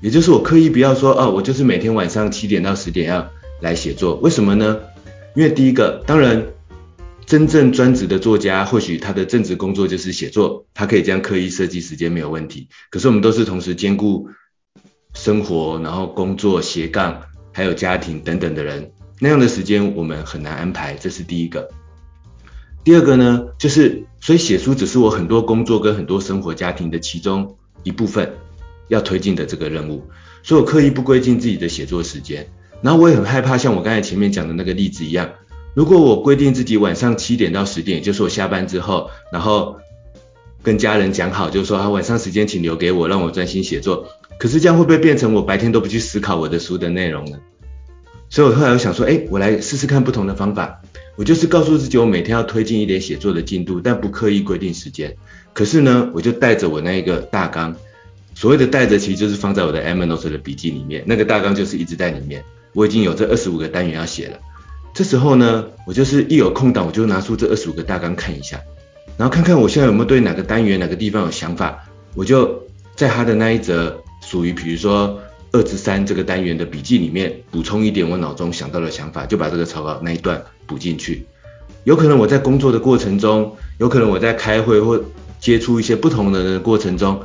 [0.01, 3.29] 也就是我刻意不要说哦，我就是每天晚上七点到十点要
[3.61, 4.17] 来写作。
[4.17, 4.79] 为什么呢？
[5.35, 6.45] 因为第一个，当然
[7.31, 12.67] 真正专职的作家，或许他的正职工作就是写作，他可以这样刻意设计时间没有问题。
[12.91, 14.29] 可是我们都是同时兼顾
[15.15, 18.91] 生活，然后工作斜杠，还有家庭等等的人，
[19.21, 21.71] 那样的时间我们很难安排，这是第一个。
[22.83, 28.33] 第二个呢，就是所以写书只是我很多工作跟很多生活家庭的其中一部分
[28.89, 30.03] 要推进的这个任务，
[30.43, 32.49] 所以我刻意不规定自己的写作时间，
[32.83, 35.31] 然后我也很害怕像我刚才前面讲的那个例子一样，
[35.75, 39.77] 如果我规定自己晚上七点到十点，就是我下班之后，然后
[40.63, 47.39] 跟家人讲好，就是说啊晚上时间请留给我，让我专心写作，可是这样会不会变成我白天都不去思考我的书的内容呢？
[48.29, 50.83] 所以我后来我想说，哎，我来试试看不同的方法。
[51.17, 55.17] 我就是告诉自己，我每天要推进一点写作的进度，但不刻意规定时间。
[55.53, 57.77] 可是呢，我就带着我那一个大纲，
[58.35, 61.05] 所谓的带着，其实就是放在我的 M Not 的笔记里面。
[61.07, 62.43] 那个大纲就是一直在里面。
[62.73, 64.39] 我已经有这二十五个单元要写了。
[65.01, 68.61] 这时候呢，我就是一有空档，我就拿出这二十五个大纲看一下，
[69.17, 72.65] 然后看看我现在有没有对哪个单元、哪个地方有想法，我就
[72.97, 75.19] 在他的那一则属于，比如说。
[75.53, 81.27] 二至三这个单元的笔记里面补充一点我脑中想到的想法，就把这个草稿那一段补进去。
[81.83, 85.03] 有可能我在工作的过程中，有可能我在开会或
[85.41, 87.21] 接触一些不同的人的过程中，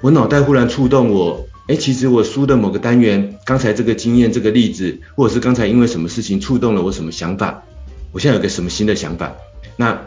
[0.00, 7.62] 我脑袋忽然触动我，哎，其实我书的某个单元，刚才这个经验这个例子，或者是刚才因为什么事情触动了我什么想法，
[8.10, 9.34] 我现在有个什么新的想法，
[9.76, 10.00] 那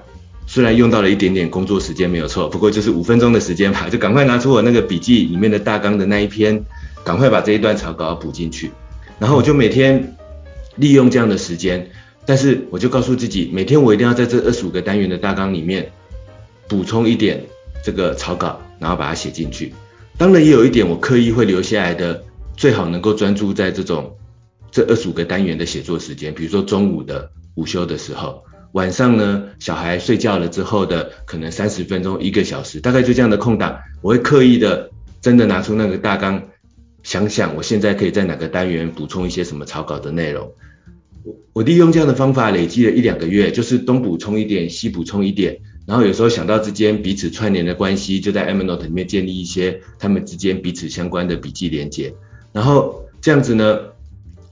[0.45, 6.65] 虽然用到了一点点工作时间没有错，不过就是五分钟的时间吧，就赶快拿出我那个笔记里面的大纲的那一篇。
[7.03, 8.69] 赶快把这一段草稿补进去，
[9.17, 10.15] 然后我就每天
[10.75, 11.89] 利用这样的时间，
[12.27, 15.91] 但是我就告诉自己，每天我一定要在这二十五个单元的大纲里面
[16.67, 17.43] 补充一点
[17.83, 19.73] 这个草稿，然后把它写进去。
[20.21, 22.23] 当然也有一点我刻意会留下来的，
[22.55, 24.15] 最好能够专注在这种
[24.69, 36.43] 这二十五个单元的写作时间，比如说中午的午休的时候，晚上呢小孩睡觉了之后的可能三十分钟一个小时，大概就这样的空档，我会刻意的真的拿出那个大纲。
[37.01, 40.53] 想想我现在可以在哪个单元补充一些什么草稿的内容，
[41.23, 52.13] 我我利用这样的方法累积了一两个月，就是东补充一点，西补充一点，然后有时候想到之间彼此串联的关系，就在 Evernote 里面建立一些他们之间彼此相关的笔记连接，
[52.53, 53.79] 然后这样子呢，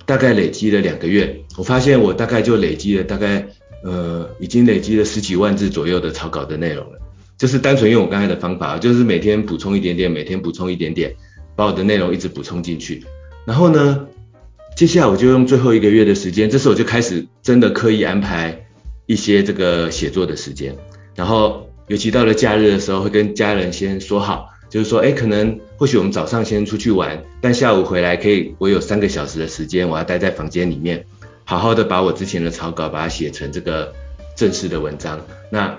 [0.06, 3.48] 大概累积了两个月，我发现我大概就累积了大概
[3.84, 7.00] 呃已经累积了十几万字左右的草稿的内容了，
[7.38, 11.16] 就是单纯用我刚才的方法，就是每天补充一点点，每天补充一点点。
[11.56, 13.04] 把我的内容一直补充进去，
[13.46, 14.08] 然后呢，
[14.80, 18.66] 接下来我就用最后一个月的时间，这时候我就开始真的刻意安排
[19.08, 20.74] 一些这个写作的时间，
[21.16, 31.06] 然后尤其到了假日的时候，会跟家人先说好，就是说，哎，可能或许我们早上先出去玩，但下午回来可以，我有三个小时的时间，我要待在房间里面，
[31.44, 33.94] 好好的把我之前的草稿把它写成这个
[34.38, 35.20] 正式的文章。
[35.52, 35.78] 那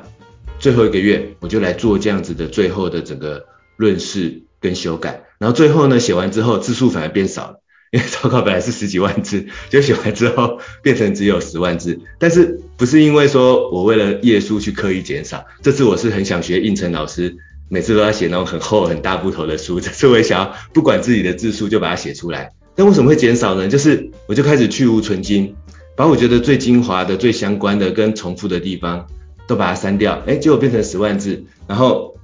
[0.58, 3.46] 最后一个月，我就来做这样子的最后的整个
[3.78, 4.18] 论述
[4.60, 5.22] 跟修改。
[5.38, 7.59] 然后最后呢，写完之后字数反而变少了，
[7.90, 11.98] 因为草稿本来是十几万字，就写完之后变成只有十万字。
[12.18, 17.36] 但是不是因为说我为了页数去刻意减少，这次我是很想学应成老师，
[17.68, 22.52] 每次都要写那种很厚很大部头的书，这次我也想要不管自己的字数就把它写出来。
[22.76, 23.66] 但为什么会减少呢？
[23.66, 25.52] 就是我就开始去芜存菁，
[25.96, 29.04] 把我觉得最精华的、最相关的跟重复的地方
[29.48, 32.16] 都把它删掉，哎，结果变成十万字，然后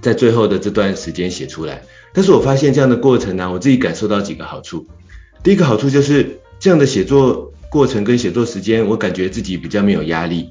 [0.00, 1.84] 在最后的这段时间写出来。
[2.12, 4.86] 但是我发现这样的过程呢、我自己感受到几个好处。
[5.44, 10.48] 第一个好处就是这样的写作过程跟写作时间，我感觉自己比较没有压力，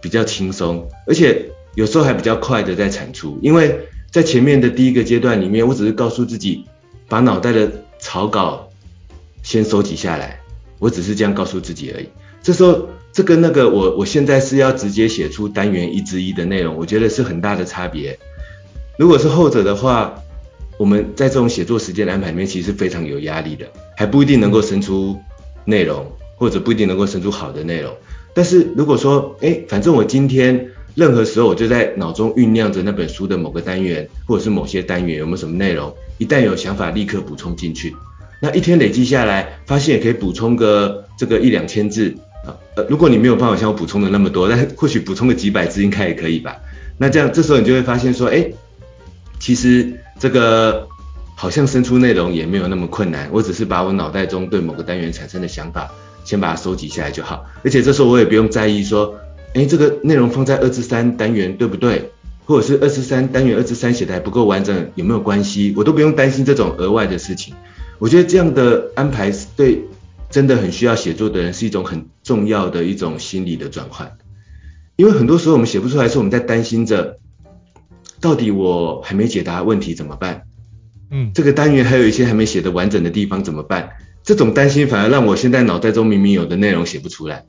[0.00, 3.36] 比较轻松，而且有时候还比较快的在产出。
[3.42, 3.76] 因为
[4.08, 6.64] 在前面的第一个阶段里面，我只是告诉自己
[7.08, 8.68] 把脑袋的草稿
[9.42, 10.40] 先收集下来，
[10.78, 12.08] 我只是这样告诉自己而已。
[12.40, 18.16] 这时候，这跟那个我我现在是要直接写出单元一之一的内容，我觉得是很大的差别。
[18.96, 20.22] 如果是后者的话，
[20.78, 23.66] 我们在这种写作时间的安排里面，其实是非常有压力的，
[24.00, 25.20] 还不一定能够生出
[25.66, 27.94] 内容，或者不一定能够生出好的内容。
[28.32, 37.94] 但是如果说，哎，反正我今天任何时候我就在脑中酝酿着那本书的某个单元，或者是某些单元有没有什么内容，一旦有想法立刻补充进去。
[38.40, 42.14] 那一天累积下来，发现也可以补充个这个一两千字。
[42.76, 46.56] 呃，如果你没有办法像我补充的那么多，但或许补充个几百字应该也可以吧。
[46.96, 48.50] 那这样这时候你就会发现说，哎，
[49.38, 50.88] 其实这个
[51.40, 55.90] 好像生出内容也没有那么困难，我只是把我脑袋中对某个单元产生的想法
[56.22, 57.46] 先把它收集下来就好。
[57.64, 59.14] 而且这时候我也不用在意说，
[59.54, 62.10] 哎，这个内容放在二至三单元对不对？
[62.44, 65.72] 或者是二至三单元二至三写的还不够完整，有没有关系？
[65.78, 67.54] 我都不用担心这种额外的事情。
[67.98, 69.84] 我觉得这样的安排是对。
[70.28, 74.16] 真的很需要写作的人是一种很重要的一种心理的转换，
[74.94, 77.18] 因为很多时候我们写不出来，是我们在担心着，
[78.20, 80.42] 到底我还没解答问题怎么办？
[81.10, 83.90] 嗯，这个单元还有一些还没写的完整的地方怎么办？
[84.22, 87.44] 这种担心反而让我现在脑袋中明明有的内容写不出来，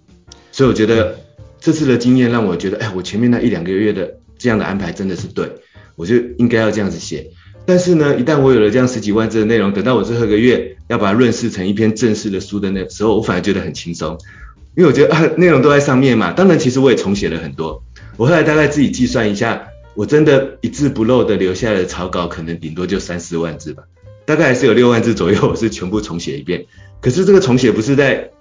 [0.51, 1.19] 所以我觉得
[1.59, 5.51] 这次的经验让我觉得，哎，我前面那一两个月的这样的安排真的是对，
[5.95, 7.31] 我就应该要这样子写。
[7.65, 14.17] 但是呢，一旦我有了这样十几万字的内容，等到我最后一个月要把它润饰成一篇正式的书的那时候，我反而觉得很轻松，
[14.75, 16.31] 因为我觉得啊，内容都在上面嘛。
[16.31, 17.83] 当然，其实我也重写了很多。
[18.17, 23.83] 我后来大概自己计算一下，我真的一字不漏的留下来的草稿，可能顶多就三四万字吧，
[24.25, 26.65] 大概还是有六万字左右，我是全部重写一遍。
[27.01, 28.31] 可是这个重写不是在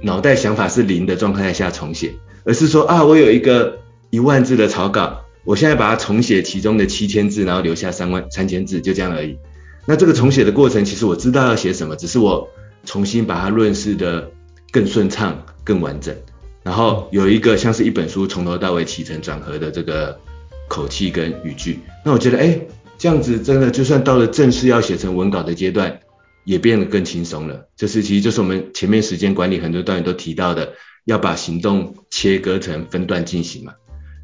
[0.00, 2.14] 脑袋想法是零的状态下重写，
[2.44, 3.78] 而是说啊，我有一个
[4.10, 5.20] 一万字的草稿。
[5.44, 9.36] 我现在把它重写其中的七千字，然后留下三万三千字，就这样而已。
[9.86, 12.48] 那这个重写的过程，其实我知道要写什么，只是我
[12.84, 14.30] 重新把它论述的
[14.70, 16.14] 更顺畅、更完整，
[16.62, 20.16] 然后有一个像是一本书从头到尾起承转合的这个
[20.72, 21.80] 口气跟语句。
[22.02, 22.58] 那我觉得，哎，
[22.96, 26.00] 这样子真的就算到了正式要写成文稿的阶段，
[26.44, 27.68] 也变得更轻松了。
[27.76, 30.72] 这是其实就是我们前面时间管理很多单元都提到的，
[31.04, 33.74] 要把行动切割成分段进行嘛。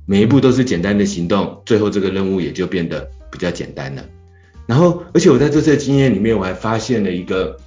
[0.07, 4.03] 每一步都是简单的行动，最后这个任务也就变得比较简单了。
[4.67, 7.59] 然后，而且我在这次的经验里面，我还发现了一个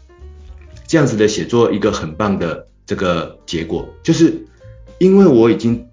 [0.88, 4.44] 这样子的写作一个很棒的这个结果，就是
[4.98, 5.86] 因为我已经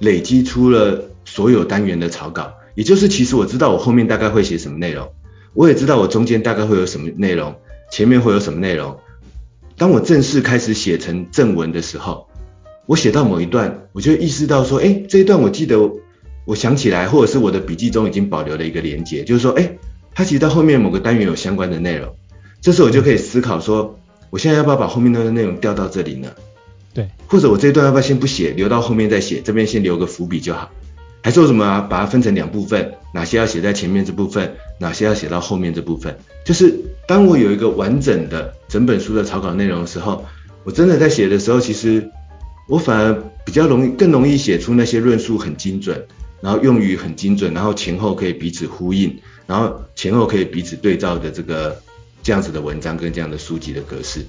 [0.00, 5.12] 累积出了所有单元的草稿，也就是其实我知道我后面大概会写什么内容，
[5.52, 7.54] 我也知道我中间大概会有什么内容，
[7.92, 8.96] 前面会有什么内容。
[9.76, 12.26] 当我正式开始写成正文的时候，
[12.86, 15.90] 我写到某一段，我就意识到说，哎，这一段我记得，
[16.46, 19.76] 我想起来，或者是我的笔记中已经保留了一个连接，就是说，哎，
[20.14, 22.14] 它其实到后面某个单元有相关的内容，
[22.62, 23.98] 这时候我就可以思考说，
[24.30, 26.30] 我现在要不要把后面那个内容调到这里呢？
[26.94, 30.70] 对，或者我这一段要不要先不写，留到后面再写，这边先留个伏笔就好，
[31.26, 36.72] 还说什么啊，把它分成两部分，哪些要写在前面这部分，哪些要写到后面这部分，就是
[37.08, 40.24] 当我有一个完整的整本书的草稿内容的时候，
[40.62, 42.08] 我真的在写的时候，其实。
[42.68, 46.04] 我反而比较容易，更容易写出那些论述很精准，
[46.40, 51.80] 然后用语很精准，然后前后可以彼此呼应，然后前后可以彼此对照的这个
[52.24, 54.26] 这样子的文章跟这样的书籍的格式。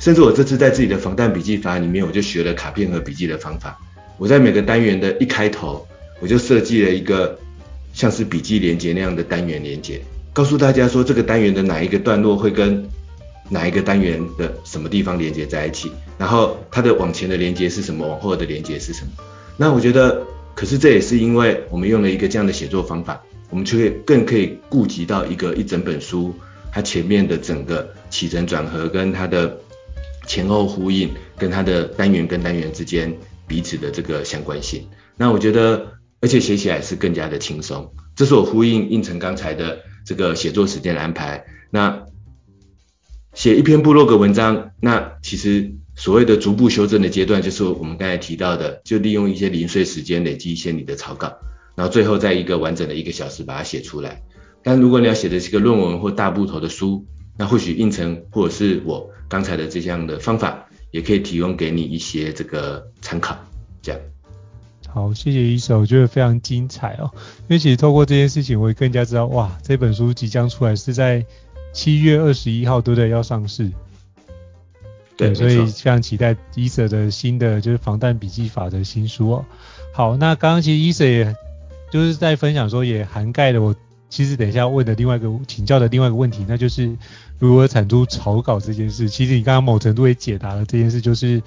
[0.00, 3.78] 甚至我这次在自己的防弹笔记法里面，我就学了卡片和笔记的方法。
[4.18, 5.86] 我在每个单元的一开头，
[6.20, 7.38] 我就设计了一个
[7.92, 10.00] 像是笔记连接那样的单元连接，
[10.32, 12.88] 告诉大家说这个单元的哪一个段落会跟。
[13.48, 19.12] 哪一个单元的什么地方连接在一起，然后它的往前的连接是什么，往后的连接是什么？
[19.56, 20.20] 那我觉得，
[20.56, 26.34] 可是这也是因为我们用了一个这样的写作方法，我们就会更可以顾及到一个一整本书
[26.72, 29.56] 它前面的整个起承转合跟它的
[30.26, 31.08] 前后呼应，
[31.38, 34.84] 跟它的单元跟单元之间彼此的这个相关性。
[35.16, 35.86] 那我觉得，
[36.20, 37.94] 而且写起来是更加的轻松。
[38.14, 41.44] 这是我呼应胤丞刚才的这个写作时间的安排。
[41.70, 42.04] 那
[43.34, 51.36] 写一篇部落格文章，那其实所谓的逐步修正的阶段，就是我们刚才提到的，就利用一些零碎时间累积一些你的草稿，
[51.74, 54.22] 然后最后在一个完整的一个小时把它写出来。
[54.62, 57.04] 但如果你要写的是个论文或大部头的书，
[57.36, 63.38] 那或许胤丞或者是我刚才的这样的方法，也可以提供给你一些这个参考。
[63.82, 64.00] 这样。
[64.96, 67.10] 好，谢谢医生，我觉得非常精彩哦。
[67.40, 71.22] 因为其实透过这件事情，我也更加知道，哇，这本书即将出来是在
[71.74, 73.10] 七月二十一号，对不对？
[73.10, 73.70] 要上市。
[75.14, 79.44] 对，所以非常期待伊舍的新的就是防弹笔记法的新书哦。
[79.92, 81.36] 好，那刚刚其实伊舍也
[81.90, 83.76] 就是在分享说，也涵盖了我
[84.08, 86.96] 其实等一下要问的另外一个请教的另外一个问题，那就是
[87.38, 89.10] 如何产出草稿这件事。
[89.10, 91.42] 其实你刚刚某程度也解答了这件事，就是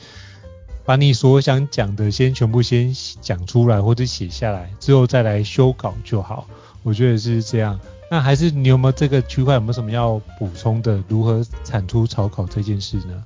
[0.89, 6.47] 把你所想讲的先全部先讲出来或者写下来，之后再来修稿就好。
[6.81, 7.79] 我觉得是这样。
[8.09, 10.99] 那还是你有没有这个区块有没有什么要补充的？
[11.07, 13.23] 如何产出草稿这件事呢？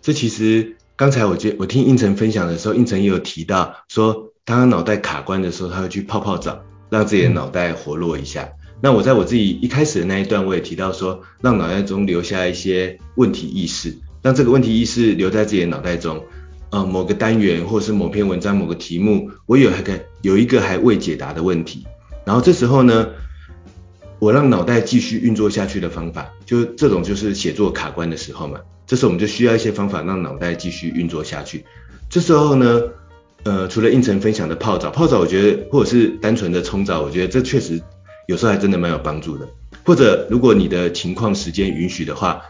[0.00, 6.56] 这其实刚才我觉我听应成分享的时候，应成也有提到说，当他脑袋卡关的时候，他会去泡泡澡，
[6.88, 8.44] 让自己的脑袋活络一下。
[8.44, 16.22] 嗯、那我在我自己一开始的那一段，我也提到说，让脑袋中留下一些问题意识，让这个问题意识留在自己的脑袋中。
[16.70, 21.84] 呃，某个单元或是某篇文章、某个题目，我有一个有一个还未解答的问题，
[22.24, 23.08] 然后这时候呢，
[24.20, 28.60] 我让脑袋继续运作下去的方法，就这种就是写作卡关的时候嘛。
[28.86, 31.64] 这时候我们就需要一些方法让脑袋继续运作下去。
[32.08, 32.82] 这时候呢，
[33.44, 37.80] 呃，除了胤丞分享的泡澡，泡澡我觉得或者是单纯的冲澡，我觉得这确实
[38.26, 39.48] 有时候还真的蛮有帮助的。
[39.84, 42.42] 或者如果你的情况时间允许的话，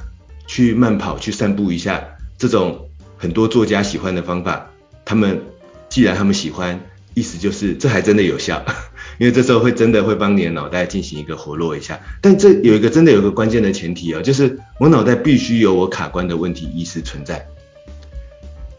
[0.46, 2.06] 去慢跑去散步一下，
[2.36, 2.89] 这种
[3.20, 4.70] 很多作家喜欢的方法，
[5.04, 5.42] 他们
[5.90, 6.80] 既然他们喜欢，
[7.12, 8.64] 意思就是这还真的有效。
[9.20, 17.46] 因为这时候会真的会帮你的脑袋进行一个活络一下，但这有一个真的有一个关键的前提啊，就是我脑袋必须有我卡关的问题意识存在。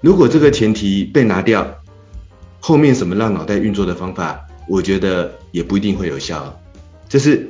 [0.02, 1.84] 如果这个前提被拿掉，
[2.60, 6.60] 后面什么让脑袋运作的方法，我觉得也不一定会有效。
[7.08, 7.48] 就是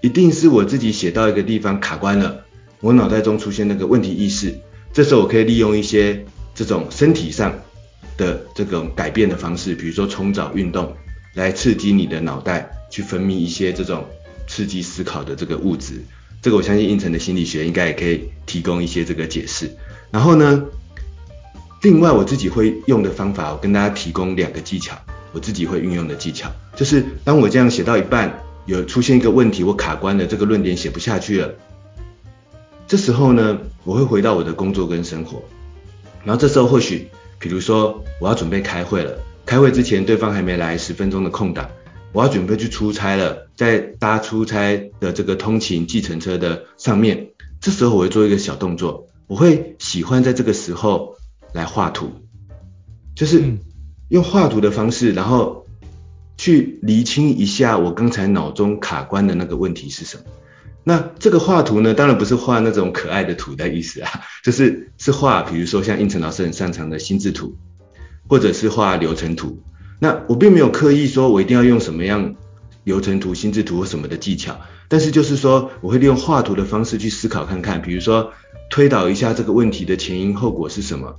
[0.00, 2.44] 一定是我自己写到一个地方卡关了，
[2.80, 4.58] 我脑袋中出现那个问题意识，
[4.92, 6.24] 这时候我可以利用一些
[6.54, 7.54] 这种身体上
[8.16, 10.94] 的这种改变的方式，比如说冲澡运动。
[11.34, 14.04] 来刺激你的脑袋去分泌一些这种
[14.46, 15.94] 刺激思考的这个物质，
[16.42, 19.74] 这个我相信胤丞的心理学应该也可以提供一些这个解释。
[20.10, 20.62] 然后呢，
[21.80, 24.94] 另外我自己会用的方法，我跟大家提供两个技巧，
[25.32, 31.54] 我自己会运用的技巧，就是当我这样写到一半，有出现一个问题，我卡关了，这个论点写不下去了，
[32.86, 35.42] 这时候呢，我会回到我的工作跟生活，
[36.24, 37.08] 然后这时候或许，
[37.38, 39.18] 比如说我要准备开会了。
[39.44, 41.68] 开会之前，对方还没来，十分钟的空档，
[42.12, 47.30] 我要准备去出差了，在搭出差的这个通勤计程车的上面，
[47.60, 51.16] 这时候我会做一个小动作，我会喜欢在这个时候
[51.52, 52.08] 来画图，
[53.16, 53.42] 就是
[54.08, 55.66] 用画图的方式，然后
[56.36, 60.22] 去厘清一下我刚才脑中卡关的那个问题是什么。
[60.84, 64.10] 那这个画图呢，当然不是画那种可爱的图的意思啊，
[64.42, 67.56] 就是是画，比如说像胤丞老师很擅长的心智图。
[68.28, 69.60] 或者是画流程图，
[69.98, 72.36] 那我并没有刻意说我一定要用什么样
[72.84, 74.58] 流程图、心智图或什么的技巧，
[74.88, 78.32] 但是就是说我会利用画图的方式去思考看看，比如说
[78.70, 81.16] 推导一下这个问题的前因后果是什么，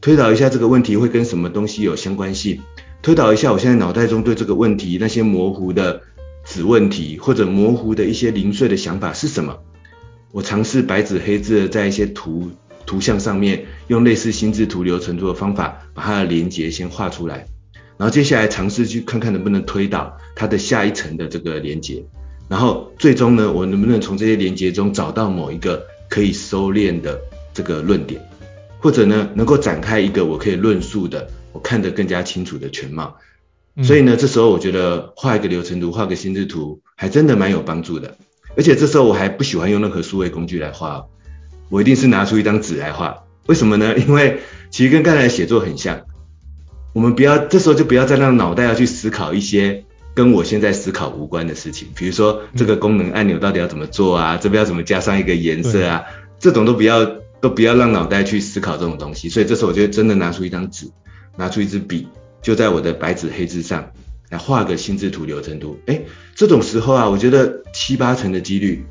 [0.00, 2.60] 推导一下这个问题会跟什么东西有相关性，
[3.00, 6.02] 推导一下我现在脑袋中对这个问题那些模糊的
[6.44, 9.58] 子问题或者模糊的一些零碎的想法是什么，
[10.32, 12.50] 我尝试白纸黑字的在一些图。
[12.84, 17.46] 图像上面用类似心智图流程图的方法，把它的连接先画出来，
[17.96, 22.04] 然后接下来尝试去看看能不能推导它的下一层的这个连接，
[22.48, 27.18] 然后最终呢，我能不能从这些连接中找到某一个可以收敛的
[27.54, 28.20] 这个论点，
[28.80, 33.16] 或者呢，能够展开一个我可以论述的，我看得更加清楚的全貌。
[33.82, 38.16] 所以呢，这时候我觉得画一个流程图，画个心智图，还真的蛮有帮助的。
[38.56, 41.06] 而且这时候我还不喜欢用任何数位工具来画。
[41.70, 43.96] 我一定是拿出一张纸来画，为什么呢？
[44.06, 46.02] 因为其实跟刚才的写作很像，
[46.92, 56.04] 我们不要这时候就不要再让脑袋要去思考一些跟我现在思考无关的事情，比如说这个功能按钮到底要怎么做啊，这边要怎么加上一个颜色啊，
[56.38, 57.06] 这种都不要
[57.40, 59.30] 都不要让脑袋去思考这种东西。
[59.30, 60.90] 所以这时候我就真的拿出一张纸，
[61.38, 62.06] 拿出一支笔，
[62.42, 63.92] 就在我的白纸黑字上
[64.28, 65.78] 来画个心智图流程图。
[65.86, 68.84] 诶，这种时候啊，我觉得七八成的几率。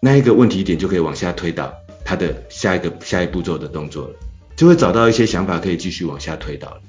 [0.00, 4.14] 那一个问题点就可以往下推导它的下一个下一步骤的动作了，
[4.56, 6.80] 就会找到一些想法可以继续往下推导了。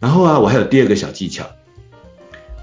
[0.00, 1.46] 然后啊，我还有第二个小技巧，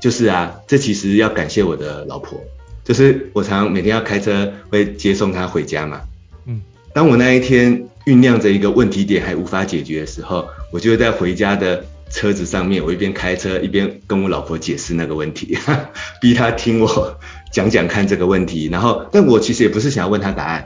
[0.01, 2.39] 就是啊，这其实要感谢我的老婆，
[2.83, 6.01] 就是我常常每天要开车会接送她回家嘛。
[6.45, 6.61] 嗯，
[6.93, 15.57] 当我那一天酝酿着一个问题点还无法解决的时候，我就会在回家的车子上面，我一边开车一边跟我老婆解释那个问题，
[16.19, 17.17] 逼她听我
[17.51, 18.67] 讲讲看这个问题。
[18.71, 20.65] 然后，但我其实也不是想要问她答案，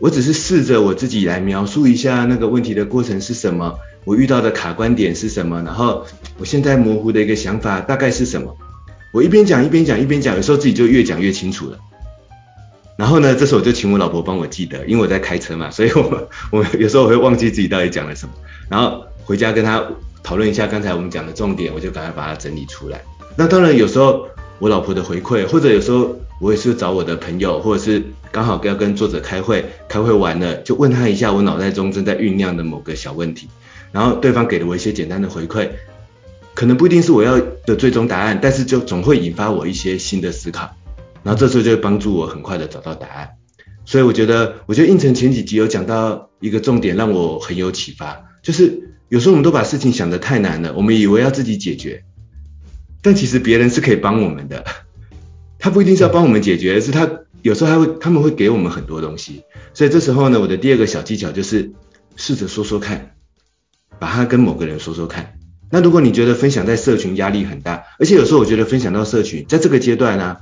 [0.00, 6.06] 我只是试着我自己来描述一下那个问题的过程是什么，我遇到的卡关点是什么，然后
[6.38, 8.56] 我现在模糊的一个想法大概是什么。
[9.12, 11.78] 我一边讲一边讲一边讲，有时候自己就越讲越清楚了。
[12.98, 18.34] 然后呢，这时候我就请我老婆帮我记得，因为我在开车嘛，所以我我有时候我会忘记自己到底讲了什么。
[18.68, 19.86] 然后回家跟她
[20.24, 23.00] 讨论一下刚才我们讲的重点，我就赶快把它整理出来。
[23.36, 24.26] 那当然有时候
[24.58, 33.48] 我老婆的回馈，或者有时候我也是找我的朋友，或者是刚好要跟作者开会，开会完了就问他一下我脑袋中正在酝酿的某个小问题，
[33.92, 35.68] 然后对方给了我一些简单的回馈。
[36.52, 40.74] 可能不一定是我要的最终答案，但是就总会引发我一些新的思考，
[41.22, 43.30] 然后这时候就会帮助我很快的找到答案。
[43.84, 52.04] 所以我觉得，我觉得应成前几集有讲到一个重点，让我很有启发，就是有时候我们都把事情想得太难了，我们以为要自己解决，
[53.00, 54.64] 但其实别人是可以帮我们的，
[55.58, 57.08] 他不一定是要帮我们解决，而是他
[57.40, 59.42] 有时候他会他们会给我们很多东西。
[59.72, 61.72] 所以这时候呢，我的第二个小技巧就是
[62.16, 63.14] 试着说说看，
[63.98, 65.34] 把它跟某个人说说看。
[65.70, 70.36] 那如果你觉得分享在社群压力很大，而且有时候我觉得分享到社群，在这个阶段呢、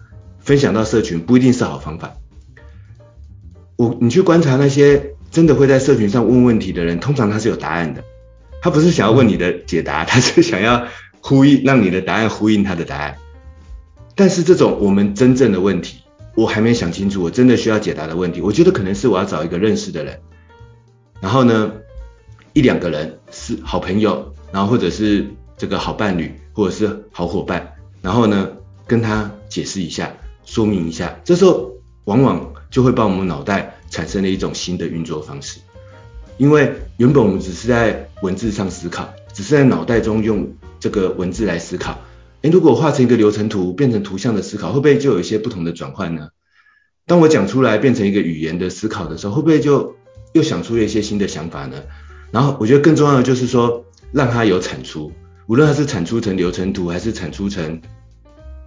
[0.47, 2.15] 分享到社群不一定是好方法。
[3.77, 8.05] 我你去观察那些真的会在社群上问问题的人，通常他是有答案的，
[8.63, 10.87] 他不是想要问你的解答， 他是想要
[11.21, 13.17] 呼应让你的答案呼应他的答案。
[14.15, 15.99] 但是这种我们真正的问题，
[16.35, 20.21] 我还没想清楚，我真的需要解答的问题，我觉得可能是我要找一个认识的人，
[21.21, 21.73] 然后呢，
[22.55, 24.33] 一两个人是好朋友。
[24.53, 25.27] 然后或者是
[25.59, 28.49] 这个好伴侣，或者是好伙伴，然后呢，
[28.87, 30.15] 跟他解释一下，
[30.47, 31.75] 说明一下，这时候
[32.05, 35.61] 往往就会帮我们脑袋产生了一种新的运作方式。
[36.39, 42.01] 因为原本我们只是在文字上思考，只是在脑袋中用这个文字来思考。
[42.41, 46.31] 诶，如果画成一个流程图，变成图像的思考，会不会就有一些不同的转换呢？
[47.05, 49.97] 当我讲出来变成一个语言的思考的时候，会不会就
[50.33, 51.83] 又想出了一些新的想法呢？
[52.31, 53.85] 然后我觉得更重要的就是说。
[54.13, 55.13] 让它有产出，
[55.47, 57.83] 无论它是产出成流程图，还是产出成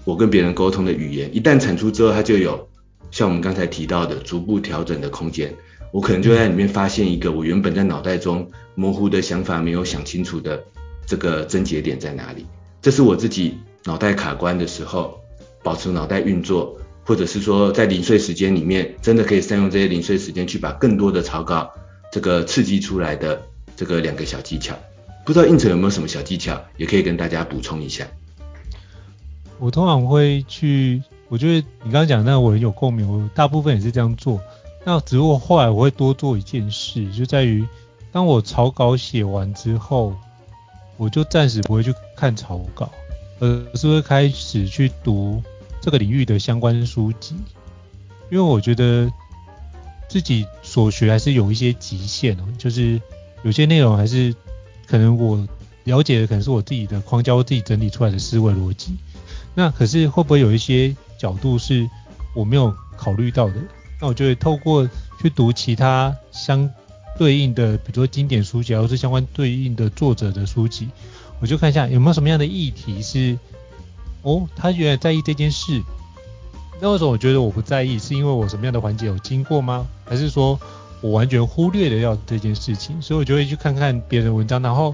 [0.06, 2.68] 我跟别人沟通的语言，一旦产出之后，它就有
[3.12, 5.54] 像我们刚才提到的逐步调整的空间。
[5.91, 10.64] 我可能就在里面发现一个我原本在脑袋中模糊的想法没有想清楚的
[11.06, 12.45] 这个症结点在哪里。
[12.82, 15.20] 这是我自己脑袋卡关的时候，
[15.64, 21.72] 保持脑袋运作，或者是说在零碎时间里面，真的可以善用这些零碎时间去把更多的草稿
[22.12, 23.41] 这个刺激出来的
[23.76, 24.78] 这个两个小技巧。
[25.26, 28.08] 不知道胤丞有没有什么小技巧，也可以跟大家补充一下。
[29.60, 34.41] 我通常会去，我觉得你刚刚讲那我很有共鸣，我大部分也是这样做。
[34.86, 37.68] 那只不过后来我会多做一件事，就在于
[38.12, 40.16] 当我草稿写完之后，
[40.97, 42.89] 我就暂时不会去看草稿，
[43.39, 45.43] 而是会开始去读
[45.82, 47.36] 这个领域的相关书籍，
[48.32, 49.12] 因为我觉得
[50.07, 53.01] 自己所学还是有一些极限哦，就是
[53.43, 54.36] 有些内容还是。
[54.88, 55.47] 可能我
[55.84, 58.97] 了解的可能是我自己的框架，我自己整理出来的思维逻辑。
[59.54, 61.89] 那可是会不会有一些角度是
[62.36, 63.56] 我没有考虑到的？
[64.02, 64.88] 那我就会透过
[65.22, 66.70] 去读其他相
[67.18, 70.89] 对应的，比如说经典书籍，或是相关对应的作者的书籍，
[71.39, 73.38] 我就看一下有没有什么样的议题是，
[74.22, 75.82] 哦，他原来在意这件事。
[76.82, 78.00] 那为什么我觉得我不在意？
[78.00, 79.88] 是因为我什么样的环节有经过吗？
[80.06, 80.60] 还是说？
[81.02, 84.93] 我完全忽略了要这件事情，所以我就会去看看别人文章，然后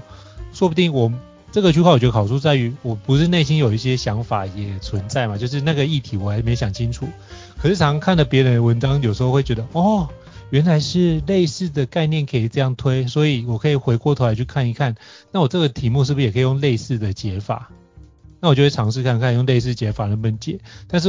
[0.52, 1.12] 说不定我
[1.52, 7.08] 这个区块，我觉得好处在于，我不是内心有一些想法也存在嘛，就是那个议题我还没想清楚，
[7.56, 10.08] 可是常常看了别人的文章，有时候会觉得，哦，
[10.50, 14.94] 原来是类似的概念可以这样推，所以我可以回过头来去看一看，
[15.32, 17.70] 那我这个题目是不是也可以用类似的解法？
[18.40, 21.08] 那我就会尝试看看用类似解法能不能解，但是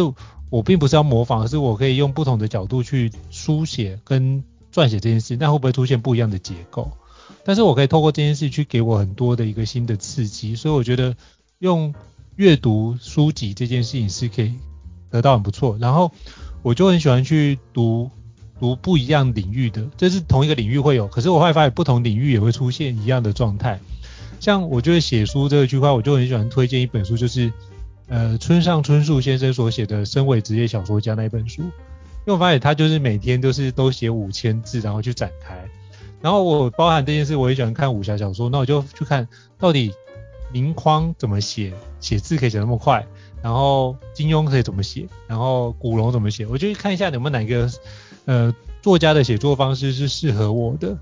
[0.50, 4.44] 我并不是要模仿，而是我可以用不同的角度去书写跟。
[4.70, 6.92] 撰写这件事，那会不会出现不一样的结构？
[7.48, 11.16] 但是我可以透过这件事去给我很多的一个新的刺激，所以我觉得
[11.60, 11.96] 用
[12.36, 14.54] 阅读书籍这件事情是可以
[15.10, 15.78] 得到很不错。
[15.80, 16.12] 然后
[16.62, 18.12] 我就很喜欢去读
[18.60, 23.80] 读不一样领域的，这是同一个领域会有，可是我会发现不同领域也会出现一样的状态。
[24.42, 27.54] 像我觉得写书这个区块，我就很喜欢推荐一本书，就是
[28.10, 31.62] 呃村上春树先生所写的《身为职业小说家》那一本书。
[31.62, 31.70] 因
[32.26, 35.58] 为我发现他就是每天都是都写五千字，然后去展开。
[36.22, 39.94] 然后我包含这件事，我也喜欢看武侠小说，那我就去看到底
[40.52, 43.06] 明匡怎么写，写字可以写那么快，
[43.42, 47.70] 然后金庸可以怎么写，然后古龙怎么写，我就去看一下有没有哪个
[48.26, 50.98] 呃作家的写作方式是适合我的。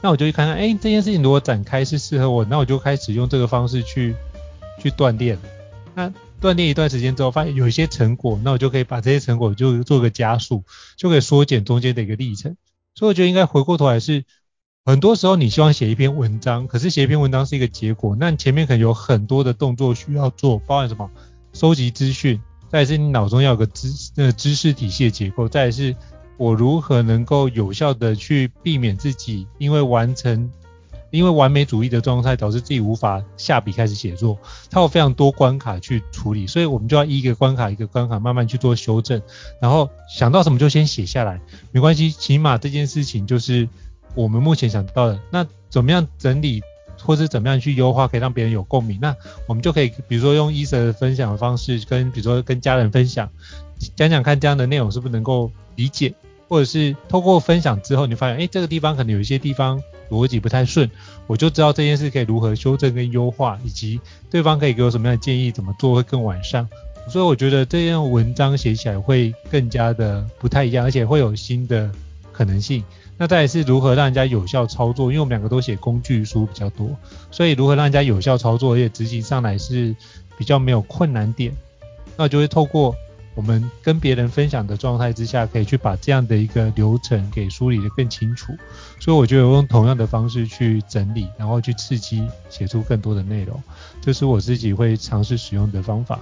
[0.00, 4.14] 那我就去看看，哎，这件事情如果展开是适合我，那我就开始用这个方式去
[4.80, 5.38] 去锻炼。
[5.94, 10.62] 那锻炼一段时间之后，发现有一些成果，那我就可以把这些成果就做个加速，
[10.96, 12.56] 就可以缩减中间的一个历程。
[12.98, 14.24] 所以我觉得应该回过头来是，
[14.84, 21.08] 很多时候你希望写一篇文章，可是写一篇文章是一个结果，那前面可能有很多的动作需要做，包含什么？
[21.52, 25.94] 收集资讯，再是你脑中要有个知那个知识体系的结构，再是
[26.38, 30.50] 我如何能够有效的去避免自己因为完成。
[31.10, 34.38] 因为完美主义的状态导致自己无法下笔开始写作，
[34.70, 39.22] 它有非常多关卡去处理，所以我们就要一个关卡一个关卡慢慢去做修正，
[39.60, 41.40] 然后想到什么就先写下来，
[41.72, 43.68] 没关系，起码这件事情就是
[44.14, 45.18] 我们目前想到的。
[45.30, 46.62] 那怎么样整理，
[47.00, 48.98] 或是怎么样去优化，可以让别人有共鸣？
[49.00, 53.30] 那我们就可以，比如说用 Easter 的分享的方式，跟比如说跟家人分享，
[53.96, 56.12] 讲讲看这样的内容是不是能够理解，
[56.48, 59.82] 或者是透过分享之后，你发现，哎，这个地方可能有一些地方。
[60.10, 60.90] 逻辑不太顺，
[61.26, 64.00] 我就知道这件事可以如何修正跟优化，以及
[64.30, 66.68] 对方可以给我什么样的建议，怎么做会更完善。
[67.08, 71.90] 所以我觉得这样文章写起来会更加的不太一样，而且会有新的
[72.32, 72.84] 可能性。
[73.16, 76.96] 那再来是如何让人家有效操作，因为我们两个都写工具书比较多，
[77.30, 79.96] 所以如何让人家有效操作，而且执行上来是
[80.36, 81.52] 比较没有困难点，
[82.16, 82.94] 那就会透过。
[83.38, 88.52] 我们跟别人分享的状态之下，可以去把这样的一个流程给梳理的更清楚。
[88.98, 93.62] 所以我觉得我用同样的方式去整理，然后去刺激写出更多的内容，
[94.00, 96.18] 这是我自己会尝试使用的方法。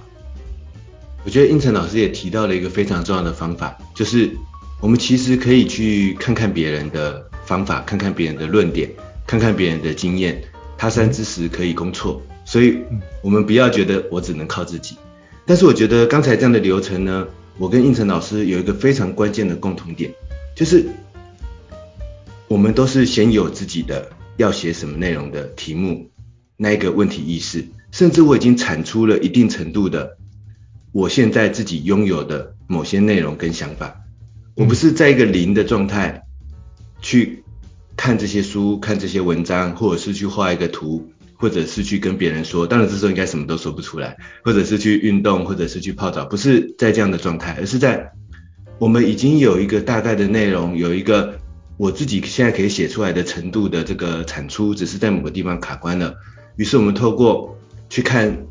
[1.25, 4.29] 我觉得应成老师也提到了一个非常重要的方法，就是
[4.79, 8.87] 我们其实可以去看看别人的方法，看看别人的论点，
[9.25, 10.39] 看看别人的经验。
[10.77, 12.77] 他山之石可以攻错，所以
[13.23, 14.95] 我们不要觉得我只能靠自己。
[15.47, 17.25] 但是我觉得刚才这样的流程呢，
[17.57, 20.13] 我跟应成老师有一个非常关键的共同点，
[20.57, 20.85] 就是
[22.49, 26.09] 我们都是先有自己的要写什么内容的题目，
[26.57, 30.17] 那一个问题意识，甚至我已经产出了一定程度的
[30.91, 34.01] 我现在自己拥有的某些内容跟想法，
[34.53, 36.23] 我不是在一个零的状态
[37.01, 37.45] 去
[37.95, 41.09] 看这些书、看这些文章，或者是去画一个图。
[41.37, 48.11] 或者是去跟别人说，当然这时候应该什么都说不出来，或者是去运动，或者是去泡澡，不是在这样的状态，而是在
[48.79, 51.39] 我们已经有一个大概的内容，有一个
[51.77, 56.15] 我自己现在可以写出来的程度的这个产出，只是在某个地方卡关了。
[56.55, 57.57] 于是我们透过
[57.89, 58.45] 去看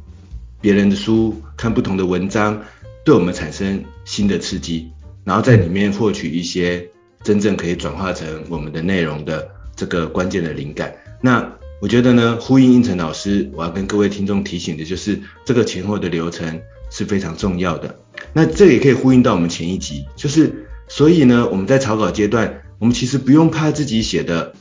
[0.61, 2.63] 别人的书，看不同的文章，
[3.05, 4.91] 对我们产生新的刺激，
[5.25, 6.89] 然后在里面获取一些
[7.25, 10.95] 真正可以转化成我们的内容的这个关键的灵感。
[11.21, 17.99] 那我觉得呢，呼应胤丞老师，我要跟各位听众提醒的就是，这个前后的流程是非常重要的。
[18.33, 24.55] 那这也可以呼应到我们前一集，就是所以呢，我们在草稿阶段，我们其实不用怕自己写的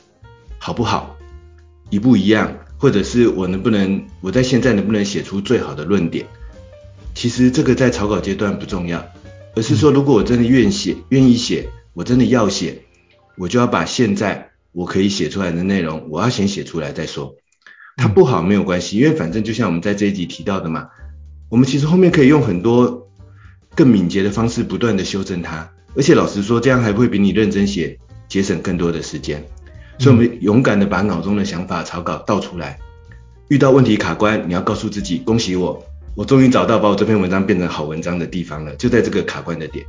[0.58, 1.16] 好不好，
[1.88, 6.26] 一不一样，或者是我能不能，我在现在能不能写出最好的论点，
[7.14, 9.02] 其实这个在草稿阶段不重要，
[9.54, 12.82] 而是说，如果我真的愿写，愿意写，我真的要写，
[13.38, 14.50] 我就要把现在。
[14.76, 17.34] 我可以写出来的内容，我要先写出来再说。
[17.96, 20.88] 它不好没有关系，因为反正就像我们在这一集提到的嘛，
[21.48, 23.08] 我们其实后面可以用很多
[23.74, 25.70] 更敏捷的方式不断的修正它。
[25.94, 27.98] 而且老实说，这样还会比你认真写
[28.28, 29.42] 节省更多的时间。
[29.98, 32.78] 所以，我们勇敢的把脑中的想法草稿倒出来。
[33.48, 35.82] 遇到问题卡关，你要告诉自己，恭喜我，
[36.14, 39.86] 我终于找到把我这篇文章变成好文章的地方了，就在这个卡关的点。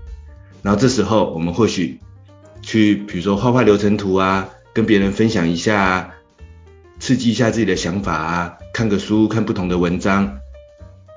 [0.62, 2.00] 然后这时候，我们或许
[2.62, 4.48] 去，比如说画画流程图啊。
[4.78, 6.14] 跟别人分享一下，
[7.00, 10.38] 刺激一下自己的想法啊，看个书，看不同的文章，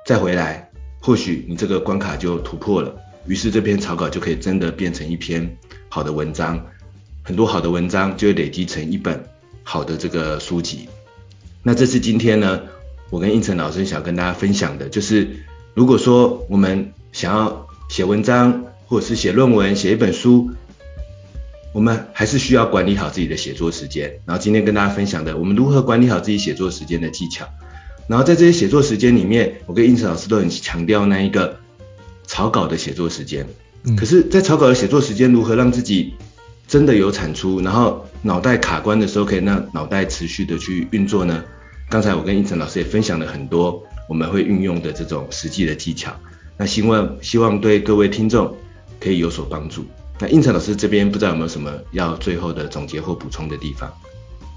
[0.06, 2.96] 再回来，或许你这个关卡就突破了，
[3.26, 5.58] 于是这篇草稿就可以真的变成一篇
[5.90, 6.68] 好的文章，
[7.22, 9.26] 很多好的文章就会累积成一本
[9.62, 10.88] 好的这个书籍。
[11.62, 12.62] 那这是今天呢，
[13.10, 15.44] 我跟胤丞老师想跟大家分享的，就是
[15.74, 20.52] 如果说我们想要写文章，或者是写论文，写一本书。
[21.72, 24.20] 我们还是需要管理好自己的写作时间。
[24.24, 27.48] 然后今天跟大家分享的，我们如何管理好自己写作时间的技巧。
[28.06, 31.56] 然后在这些写作时间里面，我跟应成老师都很强调那一个
[32.26, 33.46] 草稿的写作时间。
[33.84, 33.94] 嗯。
[33.94, 36.14] 可是，在草稿的写作时间，如何让自己
[36.66, 41.44] 真的有产出，然后脑袋卡关的时候，可以让脑袋持续的去运作呢？
[41.88, 46.12] 刚才我跟应成老师也分享了很多我们会运用的这种实际的技巧。
[46.56, 48.56] 那希望希望对各位听众
[49.00, 49.84] 可以有所帮助。
[50.20, 53.90] 那应成老师这边不知道有没有什么要最后的总结或补充的地方？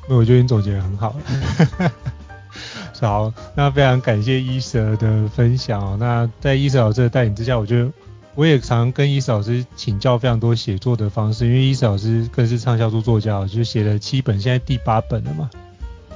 [0.09, 1.15] 那我觉得你总结得很好。
[2.99, 5.97] 好，那非常感谢 Easter 的分享哦。
[5.99, 7.91] 那在 Easter 老师的带领之下，我觉得
[8.33, 15.49] 我也常跟 Easter 老师请教非常多写作的方式，因为 Easter 老师更是畅销书作家，就写了七本，现在第八本了嘛。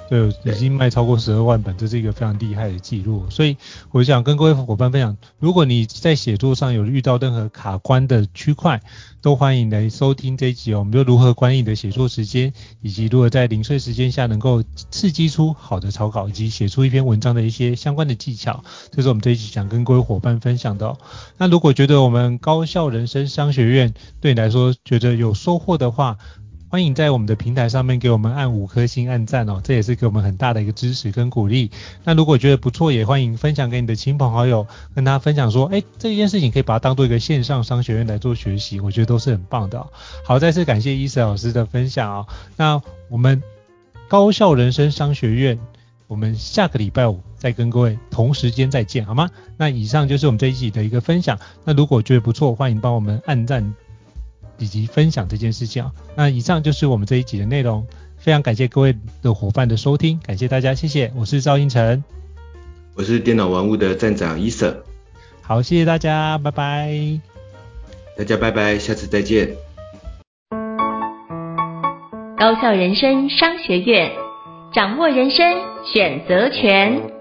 [0.09, 3.25] 对，已经卖超过十二万本，这是一个非常厉害的记录。
[3.29, 3.57] 所以
[3.91, 8.81] 我想跟各位伙伴分享，如果你在写作上有遇到任何卡关的区块，
[9.21, 10.79] 都欢迎来收听这一集哦。
[10.79, 20.97] 我们就如何管理你的写作时间，以及如何在零碎时间下能够刺激出好的草稿，以及写出一篇文章的一些相关的技巧，这是我们这一集想跟各位伙伴分享的哦。
[21.37, 26.17] 那如果觉得我们高效人生商学院对你来说觉得有收获的话，
[26.69, 31.71] 欢迎在我们的平台上面给我们按五颗星按赞哦，这也是给我们很大的一个支持跟鼓励。
[32.03, 39.87] 那如果觉得不错，也欢迎分享给你的亲朋好友，跟他分享说，哎，这件事情可以把它当做一个线上商学院来做学习，我觉得都是很棒的。
[40.25, 42.27] 好，再次感谢伊森老师的分享哦。
[42.57, 43.41] 那我们
[44.09, 45.57] 高效人生商学院，
[46.07, 49.29] 我们下个礼拜五再跟各位同时间再见，好吗？
[49.55, 51.39] 那以上就是我们这一集的一个分享。
[51.63, 53.73] 那如果觉得不错，欢迎帮我们按赞。
[54.59, 57.85] 以及分享这件事情啊，那以上就是我们这一集的内容，
[58.17, 62.03] 非常感谢各位的伙伴的收听，感谢大家，谢谢，我是赵英成，
[62.95, 64.83] 我是电脑玩物的站长伊瑟，
[65.41, 67.19] 好，谢谢大家，拜拜，
[68.17, 69.55] 大家拜拜，下次再见，
[72.37, 74.11] 高校人生商学院，
[74.73, 75.45] 掌握人生
[75.93, 77.16] 选择权。